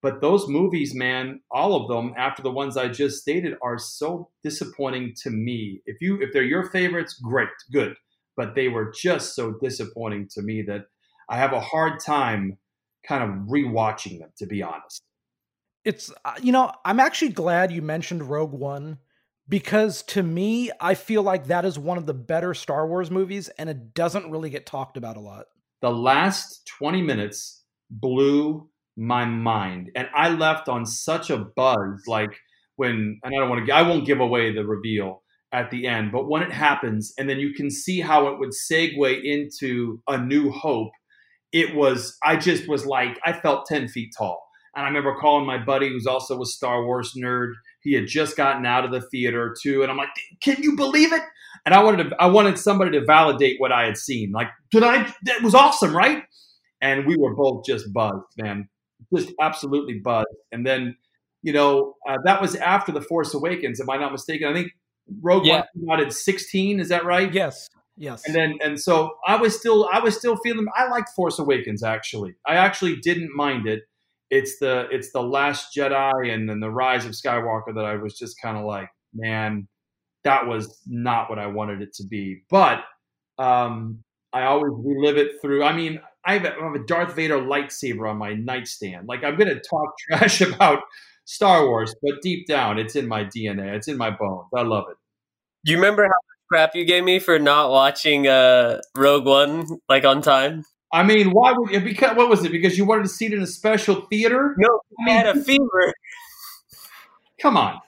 [0.03, 4.31] But those movies, man, all of them, after the ones I just stated, are so
[4.43, 5.83] disappointing to me.
[5.85, 7.95] If you if they're your favorites, great, good.
[8.37, 10.87] But they were just so disappointing to me that
[11.29, 12.57] I have a hard time
[13.07, 15.03] kind of rewatching them, to be honest.
[15.85, 18.99] It's uh, you know, I'm actually glad you mentioned Rogue One
[19.51, 23.51] because to me, I feel like that is one of the better Star Wars movies
[23.51, 25.47] and it doesn't really get talked about a lot.
[25.83, 32.37] The last 20 minutes blew my mind and I left on such a buzz like
[32.77, 35.23] when and I don't want to I won't give away the reveal
[35.53, 38.51] at the end, but when it happens and then you can see how it would
[38.51, 40.93] segue into a new hope,
[41.53, 45.47] it was I just was like I felt 10 feet tall and I remember calling
[45.47, 47.53] my buddy who's also a Star Wars nerd.
[47.83, 50.11] He had just gotten out of the theater too, and I'm like,
[50.43, 51.23] "Can you believe it?"
[51.67, 54.33] And I wanted to, I wanted somebody to validate what I had seen.
[54.33, 55.13] Like, did I?
[55.25, 56.23] That was awesome, right?
[56.81, 58.69] And we were both just buzzed, man,
[59.15, 60.29] just absolutely buzzed.
[60.53, 60.97] And then,
[61.43, 63.81] you know, uh, that was after the Force Awakens.
[63.81, 64.49] Am I not mistaken?
[64.49, 64.73] I think
[65.21, 65.55] Rogue Yeah.
[65.55, 66.81] One came out at 16.
[66.81, 67.33] Is that right?
[67.33, 67.69] Yes.
[67.97, 68.25] Yes.
[68.27, 71.83] And then and so I was still I was still feeling I liked Force Awakens
[71.83, 72.35] actually.
[72.47, 73.83] I actually didn't mind it.
[74.31, 78.17] It's the it's the Last Jedi and then the Rise of Skywalker that I was
[78.17, 79.69] just kind of like, man,
[80.25, 82.43] that was not what I wanted it to be.
[82.49, 82.85] But
[83.39, 84.03] um,
[84.33, 85.65] I always relive it through.
[85.65, 89.09] I mean, I have, a, I have a Darth Vader lightsaber on my nightstand.
[89.09, 90.81] Like I'm gonna talk trash about
[91.25, 93.75] Star Wars, but deep down, it's in my DNA.
[93.77, 94.49] It's in my bones.
[94.55, 94.97] I love it.
[95.65, 99.67] Do you remember how much crap you gave me for not watching uh, Rogue One
[99.89, 100.65] like on time?
[100.93, 101.85] I mean, why would it?
[101.85, 102.51] Because what was it?
[102.51, 104.57] Because you wanted to see it in a special theater?
[104.59, 105.95] No, I I had a fever.
[107.41, 107.81] Come on.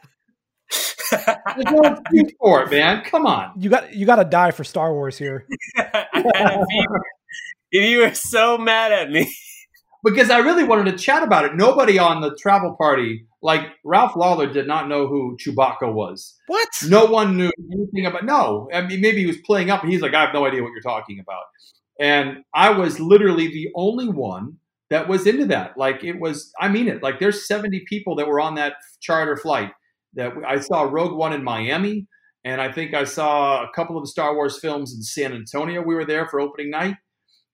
[1.10, 1.26] There's
[1.70, 3.02] no excuse for it, man.
[3.04, 3.52] Come on.
[3.56, 5.46] You got you got to die for Star Wars here.
[5.76, 7.02] I had a fever.
[7.72, 9.34] And you were so mad at me.
[10.04, 11.54] Because I really wanted to chat about it.
[11.54, 16.36] Nobody on the travel party, like Ralph Lawler, did not know who Chewbacca was.
[16.48, 16.68] What?
[16.88, 18.24] No one knew anything about.
[18.24, 19.84] No, I mean maybe he was playing up.
[19.84, 21.44] and He's like, I have no idea what you're talking about.
[22.00, 24.56] And I was literally the only one
[24.90, 25.78] that was into that.
[25.78, 26.52] Like it was.
[26.60, 27.00] I mean it.
[27.00, 29.70] Like there's 70 people that were on that charter flight.
[30.14, 32.08] That I saw Rogue One in Miami,
[32.44, 35.80] and I think I saw a couple of the Star Wars films in San Antonio.
[35.80, 36.96] We were there for opening night,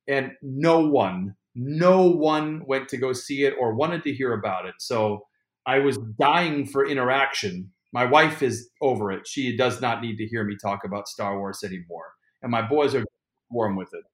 [0.09, 4.67] and no one, no one went to go see it or wanted to hear about
[4.67, 4.75] it.
[4.79, 5.27] So
[5.67, 7.73] I was dying for interaction.
[7.93, 9.27] My wife is over it.
[9.27, 12.13] She does not need to hear me talk about Star Wars anymore.
[12.43, 13.05] And my boys are
[13.51, 14.05] warm with it.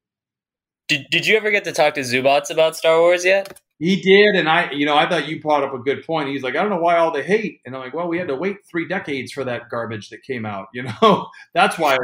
[0.88, 3.60] Did, did you ever get to talk to Zubac about Star Wars yet?
[3.78, 6.28] He did, and I, you know, I thought you brought up a good point.
[6.28, 8.28] He's like, I don't know why all the hate, and I'm like, well, we had
[8.28, 10.68] to wait three decades for that garbage that came out.
[10.74, 11.98] You know, that's why uh,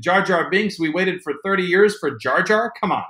[0.00, 0.78] Jar Jar Binks.
[0.78, 2.72] We waited for 30 years for Jar Jar.
[2.80, 3.04] Come on,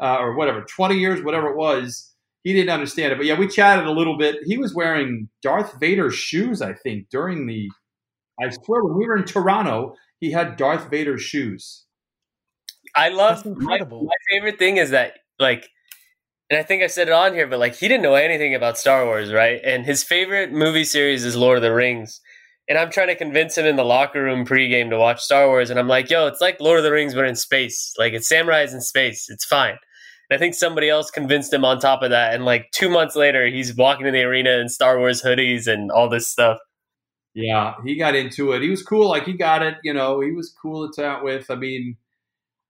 [0.00, 2.12] uh, or whatever, 20 years, whatever it was.
[2.42, 4.36] He didn't understand it, but yeah, we chatted a little bit.
[4.44, 7.68] He was wearing Darth Vader shoes, I think, during the.
[8.40, 11.86] I swear, when we were in Toronto, he had Darth Vader shoes.
[12.94, 14.04] I love That's my, incredible.
[14.04, 15.68] my favorite thing is that like
[16.48, 18.78] and I think I said it on here, but like he didn't know anything about
[18.78, 19.60] Star Wars, right?
[19.64, 22.20] And his favorite movie series is Lord of the Rings.
[22.68, 25.70] And I'm trying to convince him in the locker room pregame to watch Star Wars,
[25.70, 27.92] and I'm like, "Yo, it's like Lord of the Rings, but in space.
[27.98, 29.26] Like it's samurais in space.
[29.28, 29.76] It's fine."
[30.28, 33.16] And I think somebody else convinced him on top of that, and like two months
[33.16, 36.58] later, he's walking in the arena in Star Wars hoodies and all this stuff.
[37.34, 38.62] Yeah, he got into it.
[38.62, 39.08] He was cool.
[39.08, 39.76] Like he got it.
[39.84, 41.50] You know, he was cool to chat with.
[41.50, 41.96] I mean,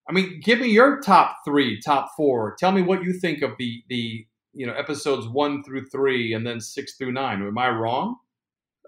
[0.09, 2.57] I mean, give me your top three, top four.
[2.59, 6.47] Tell me what you think of the the you know episodes one through three, and
[6.47, 7.47] then six through nine.
[7.47, 8.17] Am I wrong?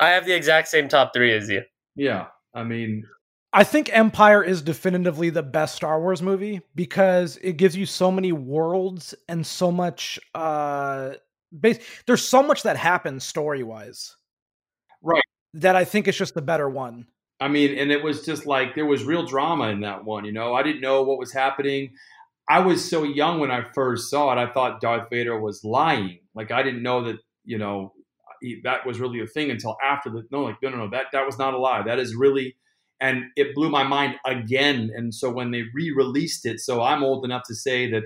[0.00, 1.62] I have the exact same top three as you.
[1.96, 3.04] Yeah, I mean,
[3.58, 8.12] I think Empire is definitively the best Star Wars movie because it gives you so
[8.12, 11.14] many worlds and so much uh
[11.58, 14.14] base there's so much that happens story-wise
[15.02, 15.24] right.
[15.54, 17.08] that I think it's just the better one.
[17.40, 20.24] I mean, and it was just like there was real drama in that one.
[20.24, 21.90] You know, I didn't know what was happening.
[22.48, 24.38] I was so young when I first saw it.
[24.38, 26.20] I thought Darth Vader was lying.
[26.32, 27.16] Like I didn't know that.
[27.44, 27.92] You know,
[28.40, 30.22] he, that was really a thing until after the.
[30.30, 30.90] No, like no, no, no.
[30.90, 31.82] That that was not a lie.
[31.82, 32.54] That is really,
[33.00, 34.90] and it blew my mind again.
[34.94, 38.04] And so when they re-released it, so I'm old enough to say that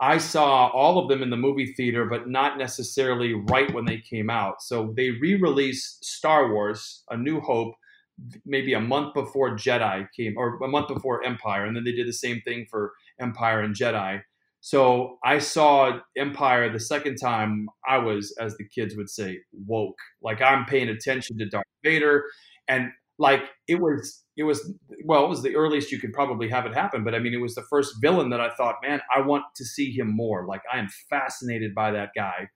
[0.00, 3.98] I saw all of them in the movie theater, but not necessarily right when they
[3.98, 4.62] came out.
[4.62, 7.74] So they re-released Star Wars: A New Hope
[8.44, 12.08] maybe a month before Jedi came, or a month before Empire, and then they did
[12.08, 14.22] the same thing for Empire and Jedi.
[14.60, 17.68] So I saw Empire the second time.
[17.88, 19.98] I was, as the kids would say, woke.
[20.20, 22.24] Like I'm paying attention to Darth Vader,
[22.66, 24.72] and like it was, it was
[25.04, 27.04] well, it was the earliest you could probably have it happen.
[27.04, 29.64] But I mean, it was the first villain that I thought, man, I want to
[29.64, 30.46] see him more.
[30.46, 32.48] Like I am fascinated by that guy,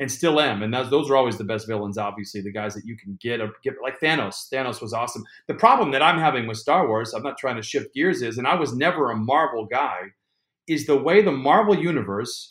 [0.00, 0.62] and still am.
[0.62, 3.40] And those, those are always the best villains, obviously, the guys that you can get,
[3.62, 4.48] get like Thanos.
[4.52, 5.22] Thanos was awesome.
[5.46, 8.38] The problem that I'm having with Star Wars, I'm not trying to shift gears, is,
[8.38, 10.12] and I was never a Marvel guy,
[10.66, 12.48] is the way the Marvel universe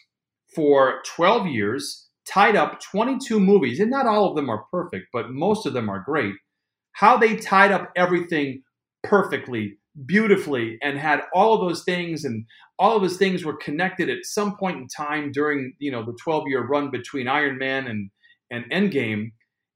[0.53, 5.31] for 12 years tied up 22 movies, and not all of them are perfect, but
[5.31, 6.35] most of them are great.
[6.93, 8.63] How they tied up everything
[9.03, 12.45] perfectly, beautifully, and had all of those things, and
[12.77, 16.17] all of those things were connected at some point in time during you know the
[16.21, 18.09] 12 year run between Iron Man and
[18.51, 19.31] and Endgame,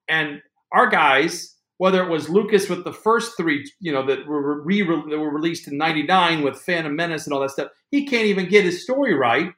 [0.08, 0.42] and
[0.72, 1.50] our guys.
[1.78, 5.34] Whether it was Lucas with the first three, you know, that were re- that were
[5.34, 8.84] released in '99 with Phantom Menace and all that stuff, he can't even get his
[8.84, 9.52] story right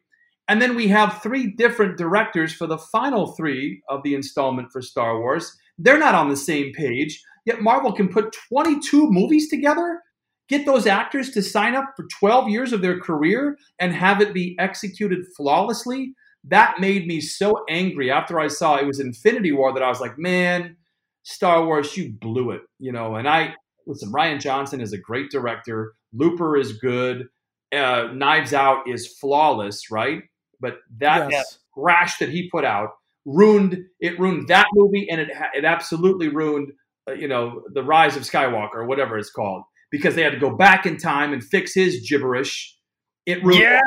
[0.47, 4.81] and then we have three different directors for the final three of the installment for
[4.81, 5.57] Star Wars.
[5.77, 10.01] They're not on the same page, yet Marvel can put 22 movies together,
[10.49, 14.33] get those actors to sign up for 12 years of their career, and have it
[14.33, 16.13] be executed flawlessly.
[16.43, 19.99] That made me so angry after I saw it was Infinity War that I was
[19.99, 20.77] like, man,
[21.23, 23.15] Star Wars, you blew it, you know.
[23.15, 23.55] And I
[23.87, 25.93] listen, Rian Johnson is a great director.
[26.13, 27.27] Looper is good.
[27.75, 30.23] Uh, Knives Out is flawless, right?
[30.59, 31.51] But that, yes.
[31.51, 32.91] that crash that he put out
[33.25, 36.71] ruined it ruined that movie and it it absolutely ruined
[37.07, 40.39] Uh, you know the rise of skywalker or whatever it's called because they had to
[40.39, 42.75] go back in time and fix his gibberish
[43.25, 43.79] it ruined yeah,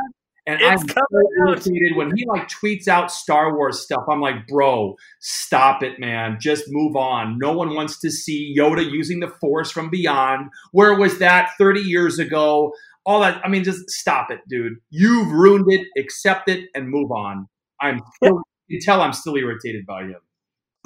[0.47, 1.01] and i'm so
[1.41, 6.39] irritated when he like tweets out star wars stuff i'm like bro stop it man
[6.41, 10.95] just move on no one wants to see yoda using the force from beyond where
[10.95, 12.73] was that 30 years ago
[13.09, 13.41] all that.
[13.43, 14.75] I mean, just stop it, dude.
[14.91, 15.87] You've ruined it.
[15.97, 17.49] Accept it and move on.
[17.81, 20.21] I'm still, you tell I'm still irritated by him.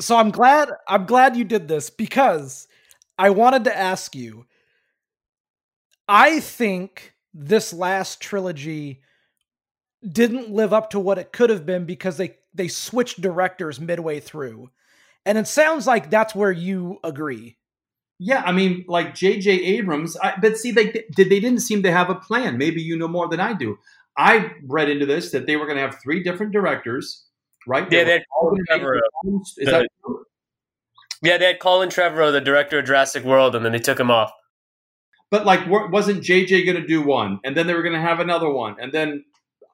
[0.01, 2.67] So I'm glad I'm glad you did this because
[3.19, 4.47] I wanted to ask you.
[6.09, 9.03] I think this last trilogy
[10.07, 14.21] didn't live up to what it could have been because they they switched directors midway
[14.21, 14.71] through.
[15.25, 17.57] And it sounds like that's where you agree.
[18.19, 19.51] Yeah, I mean, like J.J.
[19.51, 22.59] Abrams, I, but see, they did they didn't seem to have a plan.
[22.59, 23.79] Maybe you know more than I do.
[24.17, 27.25] I read into this that they were going to have three different directors,
[27.67, 27.91] right?
[27.91, 29.01] Yeah, they had Colin Trevorrow.
[29.41, 30.25] Is the, that true?
[31.23, 34.11] Yeah, they had Colin Trevorrow, the director of Jurassic World, and then they took him
[34.11, 34.33] off.
[35.31, 38.21] But like, wasn't JJ going to do one, and then they were going to have
[38.21, 39.25] another one, and then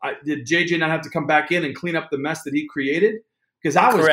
[0.02, 2.54] I, did JJ not have to come back in and clean up the mess that
[2.54, 3.16] he created?
[3.60, 4.08] Because I was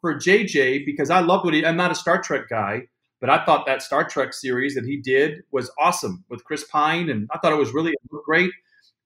[0.00, 1.64] for JJ because I loved what he.
[1.64, 2.88] I'm not a Star Trek guy
[3.20, 7.10] but I thought that Star Trek series that he did was awesome with Chris Pine,
[7.10, 7.92] and I thought it was really
[8.24, 8.50] great.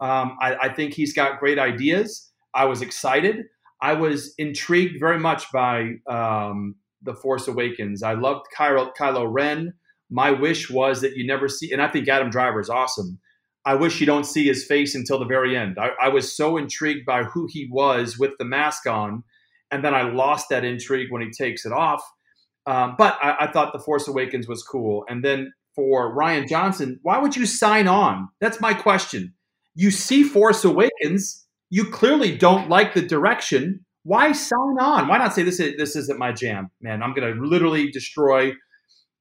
[0.00, 2.30] Um, I, I, think he's got great ideas.
[2.54, 3.44] I was excited.
[3.82, 8.02] I was intrigued very much by um, the Force Awakens.
[8.02, 9.74] I loved Kylo, Kylo Ren.
[10.08, 13.18] My wish was that you never see, and I think Adam Driver is awesome.
[13.64, 15.78] I wish you don't see his face until the very end.
[15.78, 19.24] I, I was so intrigued by who he was with the mask on,
[19.70, 22.02] and then I lost that intrigue when he takes it off
[22.66, 25.04] um, but I, I, thought The Force Awakens was cool.
[25.08, 28.28] And then for Rian Johnson, why would you sign on?
[28.40, 29.34] That's my question.
[29.74, 31.41] You see Force Awakens,
[31.72, 33.84] you clearly don't like the direction.
[34.04, 35.08] Why sign on?
[35.08, 37.02] Why not say this is, this isn't my jam, man?
[37.02, 38.52] I'm going to literally destroy.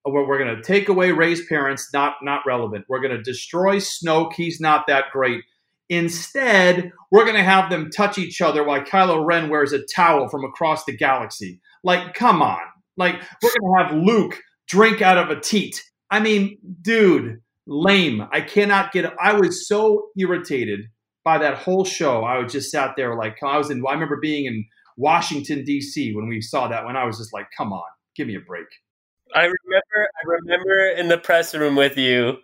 [0.06, 2.86] We're, we're going to take away Rey's parents, not not relevant.
[2.90, 4.34] We're going to destroy Snoke.
[4.34, 5.44] He's not that great.
[5.90, 10.30] Instead, we're going to have them touch each other while Kylo Ren wears a towel
[10.30, 11.60] from across the galaxy.
[11.84, 12.62] Like, come on
[12.98, 15.84] like we're gonna have Luke drink out of a teat.
[16.10, 18.28] I mean, dude, lame.
[18.32, 19.12] I cannot get.
[19.20, 20.82] I was so irritated
[21.24, 22.24] by that whole show.
[22.24, 23.84] I was just sat there like I was in.
[23.88, 24.66] I remember being in
[24.98, 26.16] Washington D.C.
[26.16, 26.86] when we saw that.
[26.86, 27.84] When I was just like, come on,
[28.16, 28.68] give me a break.
[29.34, 29.56] I remember.
[29.96, 32.38] I remember in the press room with you,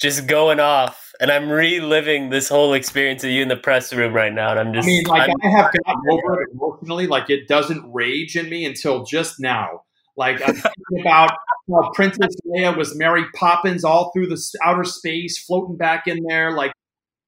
[0.00, 4.12] just going off, and I'm reliving this whole experience of you in the press room
[4.12, 4.50] right now.
[4.50, 4.86] And I'm just.
[4.86, 7.06] I mean, like I'm, I have gotten over it emotionally.
[7.06, 9.82] Like it doesn't rage in me until just now.
[10.16, 11.30] Like I'm thinking about
[11.70, 16.52] how Princess Leia was Mary Poppins all through the outer space, floating back in there.
[16.52, 16.72] Like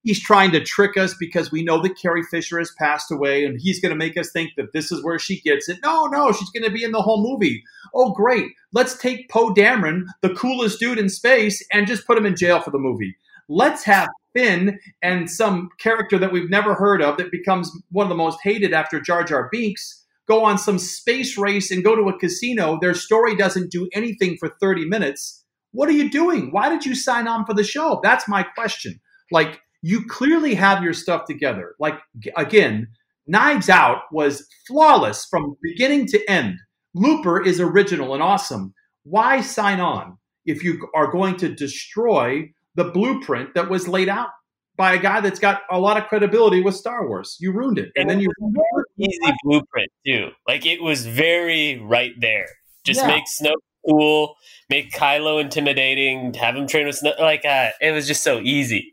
[0.02, 3.60] he's trying to trick us because we know that Carrie Fisher has passed away, and
[3.60, 5.78] he's going to make us think that this is where she gets it.
[5.82, 7.62] No, no, she's going to be in the whole movie.
[7.94, 8.46] Oh, great!
[8.72, 12.60] Let's take Poe Dameron, the coolest dude in space, and just put him in jail
[12.60, 13.16] for the movie.
[13.48, 18.10] Let's have Finn and some character that we've never heard of that becomes one of
[18.10, 22.08] the most hated after Jar Jar Binks go on some space race and go to
[22.08, 22.78] a casino.
[22.78, 25.44] Their story doesn't do anything for 30 minutes.
[25.72, 26.52] What are you doing?
[26.52, 28.00] Why did you sign on for the show?
[28.02, 29.00] That's my question.
[29.30, 31.74] Like, you clearly have your stuff together.
[31.78, 31.98] Like,
[32.36, 32.88] again,
[33.26, 36.56] Knives Out was flawless from beginning to end.
[36.94, 38.74] Looper is original and awesome.
[39.04, 44.30] Why sign on if you are going to destroy the blueprint that was laid out
[44.78, 47.36] by a guy that's got a lot of credibility with Star Wars.
[47.40, 48.30] You ruined it, and, and then you
[48.98, 50.30] easy blueprint too.
[50.46, 52.46] Like it was very right there.
[52.84, 53.08] Just yeah.
[53.08, 53.56] make Snoke
[53.86, 54.36] cool,
[54.70, 57.18] make Kylo intimidating, have him train with Snoke.
[57.18, 58.92] Like uh, it was just so easy.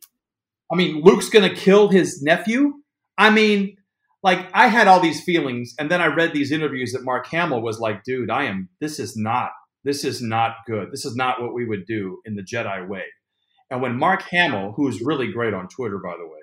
[0.71, 2.73] I mean, Luke's gonna kill his nephew.
[3.17, 3.77] I mean,
[4.23, 7.61] like I had all these feelings, and then I read these interviews that Mark Hamill
[7.61, 8.69] was like, "Dude, I am.
[8.79, 9.51] This is not.
[9.83, 10.91] This is not good.
[10.91, 13.03] This is not what we would do in the Jedi way."
[13.69, 16.39] And when Mark Hamill, who's really great on Twitter, by the way,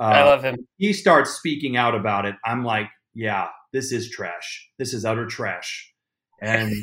[0.00, 0.56] uh, I love him.
[0.76, 2.34] He starts speaking out about it.
[2.44, 4.68] I'm like, yeah, this is trash.
[4.78, 5.92] This is utter trash.
[6.40, 6.74] And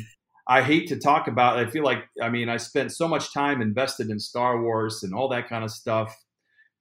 [0.48, 1.58] I hate to talk about.
[1.58, 1.68] It.
[1.68, 5.14] I feel like I mean I spent so much time invested in Star Wars and
[5.14, 6.16] all that kind of stuff.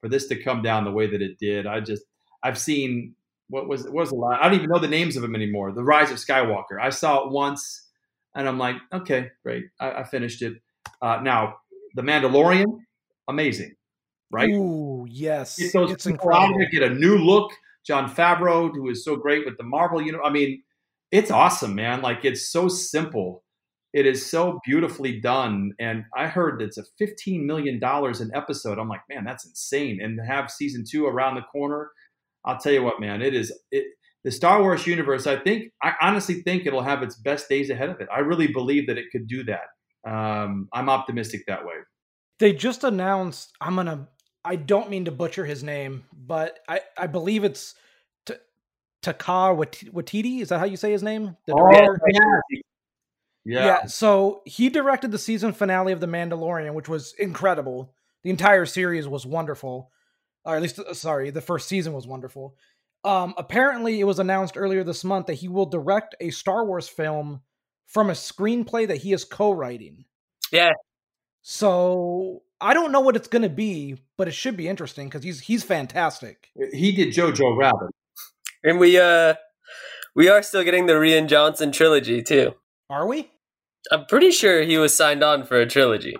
[0.02, 2.04] For this to come down the way that it did, I just
[2.43, 3.16] I've seen
[3.49, 4.41] what was what was a lot.
[4.41, 5.72] I don't even know the names of them anymore.
[5.72, 6.82] The Rise of Skywalker.
[6.82, 7.89] I saw it once,
[8.36, 9.66] and I'm like, okay, great.
[9.80, 10.56] I, I finished it.
[11.02, 11.58] Uh, now,
[11.95, 12.80] The Mandalorian
[13.28, 13.76] amazing,
[14.32, 14.49] right?
[14.49, 15.58] Ooh, yes.
[15.58, 16.66] Get those it's incredible.
[16.72, 17.52] get a new look.
[17.84, 20.62] Jon Favreau, who is so great with the Marvel, you know, I mean,
[21.10, 22.02] it's awesome, man.
[22.02, 23.43] Like it's so simple.
[23.94, 25.74] It is so beautifully done.
[25.80, 28.80] And I heard that it's a $15 million an episode.
[28.80, 30.00] I'm like, man, that's insane.
[30.02, 31.92] And to have season two around the corner,
[32.46, 33.86] I'll tell you what, man, it is it
[34.24, 37.89] the Star Wars universe, I think, I honestly think it'll have its best days ahead
[37.89, 38.08] of it.
[38.14, 40.10] I really believe that it could do that.
[40.10, 41.74] Um, I'm optimistic that way.
[42.39, 43.52] They just announced.
[43.60, 44.08] I'm gonna.
[44.44, 47.76] I don't mean to butcher his name, but I I believe it's
[49.02, 49.58] Takar
[49.92, 50.42] Watiti.
[50.42, 51.36] Is that how you say his name?
[51.48, 52.00] The director.
[52.02, 52.61] Oh, yeah.
[53.46, 53.66] Yeah.
[53.66, 53.86] Yeah.
[53.86, 57.94] So he directed the season finale of The Mandalorian, which was incredible.
[58.24, 59.92] The entire series was wonderful,
[60.46, 62.56] or at least, uh, sorry, the first season was wonderful.
[63.04, 66.88] Um, apparently, it was announced earlier this month that he will direct a Star Wars
[66.88, 67.42] film
[67.88, 70.06] from a screenplay that he is co-writing.
[70.52, 70.74] Yeah,
[71.42, 75.24] so I don't know what it's going to be, but it should be interesting because
[75.24, 76.50] he's he's fantastic.
[76.72, 77.89] He did Jojo Rabbit,
[78.64, 79.36] and we uh
[80.16, 82.54] we are still getting the Rian Johnson trilogy too.
[82.92, 83.32] Are we?
[83.89, 86.18] I'm pretty sure he was signed on for a trilogy,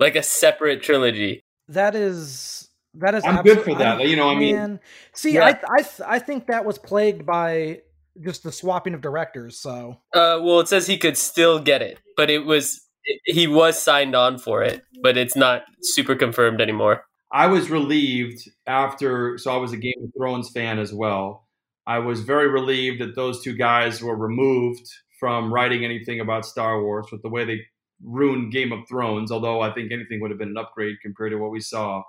[0.00, 1.40] like a separate trilogy.
[1.68, 3.24] That is that is.
[3.24, 4.00] I'm good for that.
[4.00, 4.80] I, you know, I mean,
[5.14, 5.46] see, yeah.
[5.46, 7.82] I I I think that was plagued by
[8.20, 9.56] just the swapping of directors.
[9.56, 12.80] So, uh, well, it says he could still get it, but it was
[13.24, 17.04] he was signed on for it, but it's not super confirmed anymore.
[17.32, 21.46] I was relieved after, so I was a Game of Thrones fan as well.
[21.86, 24.88] I was very relieved that those two guys were removed
[25.18, 27.60] from writing anything about Star Wars with the way they
[28.02, 31.38] ruined Game of Thrones, although I think anything would have been an upgrade compared to
[31.38, 32.02] what we saw.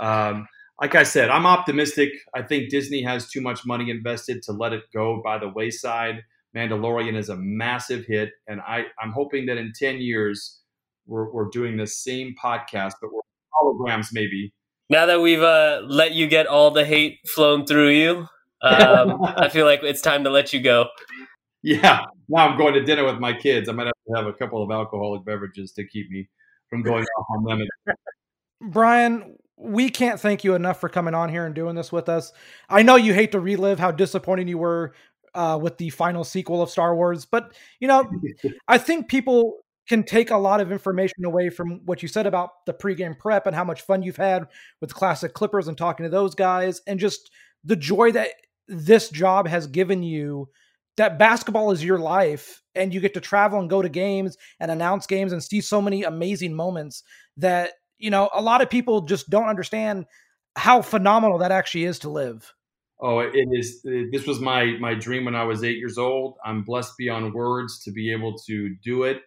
[0.00, 0.46] Um,
[0.80, 2.10] like I said, I'm optimistic.
[2.34, 6.22] I think Disney has too much money invested to let it go by the wayside.
[6.56, 10.60] Mandalorian is a massive hit, and I, I'm hoping that in 10 years
[11.06, 13.20] we're, we're doing the same podcast, but we're
[13.62, 14.52] holograms maybe.
[14.88, 18.26] Now that we've uh, let you get all the hate flown through you,
[18.62, 20.86] um, I feel like it's time to let you go.
[21.62, 23.68] Yeah, now I'm going to dinner with my kids.
[23.68, 26.28] I might have to have a couple of alcoholic beverages to keep me
[26.68, 27.66] from going off on them.
[28.62, 32.32] Brian, we can't thank you enough for coming on here and doing this with us.
[32.68, 34.94] I know you hate to relive how disappointing you were
[35.34, 37.24] uh, with the final sequel of Star Wars.
[37.24, 38.10] But you know,
[38.68, 39.58] I think people
[39.88, 43.46] can take a lot of information away from what you said about the pregame prep
[43.46, 44.46] and how much fun you've had
[44.80, 47.30] with classic Clippers and talking to those guys, and just
[47.64, 48.28] the joy that
[48.68, 50.48] this job has given you.
[50.96, 54.70] That basketball is your life, and you get to travel and go to games and
[54.70, 57.02] announce games and see so many amazing moments
[57.36, 60.06] that you know a lot of people just don't understand
[60.56, 62.52] how phenomenal that actually is to live.
[63.02, 63.82] Oh, it is.
[63.82, 66.34] This was my my dream when I was eight years old.
[66.44, 69.22] I'm blessed beyond words to be able to do it,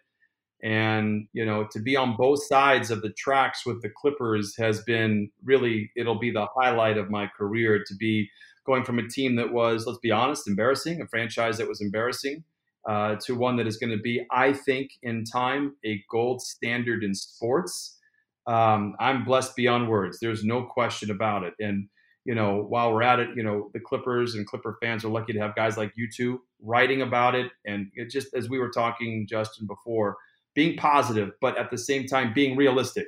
[0.62, 4.82] and you know, to be on both sides of the tracks with the Clippers has
[4.82, 5.90] been really.
[5.96, 8.28] It'll be the highlight of my career to be
[8.66, 12.44] going from a team that was, let's be honest, embarrassing, a franchise that was embarrassing,
[12.88, 17.02] uh, to one that is going to be, I think, in time, a gold standard
[17.02, 17.98] in sports.
[18.46, 20.18] Um, I'm blessed beyond words.
[20.20, 21.88] There's no question about it, and
[22.24, 25.34] you know, while we're at it, you know, the Clippers and Clipper fans are lucky
[25.34, 27.52] to have guys like you two writing about it.
[27.66, 30.16] And it just as we were talking, Justin, before,
[30.54, 33.06] being positive, but at the same time being realistic.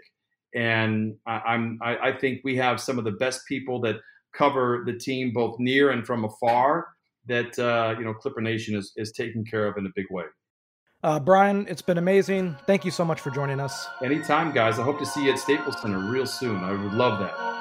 [0.54, 3.96] And I, am I, I think we have some of the best people that
[4.36, 6.88] cover the team both near and from afar
[7.26, 10.24] that uh, you know Clipper Nation is is taken care of in a big way.
[11.02, 12.56] Uh, Brian, it's been amazing.
[12.66, 13.86] Thank you so much for joining us.
[14.02, 14.78] Anytime, guys.
[14.78, 16.56] I hope to see you at Staples Center real soon.
[16.64, 17.56] I would love that.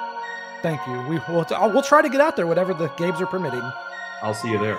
[0.62, 0.94] Thank you.
[1.08, 3.62] We will we'll try to get out there whatever the games are permitting.
[4.22, 4.78] I'll see you there.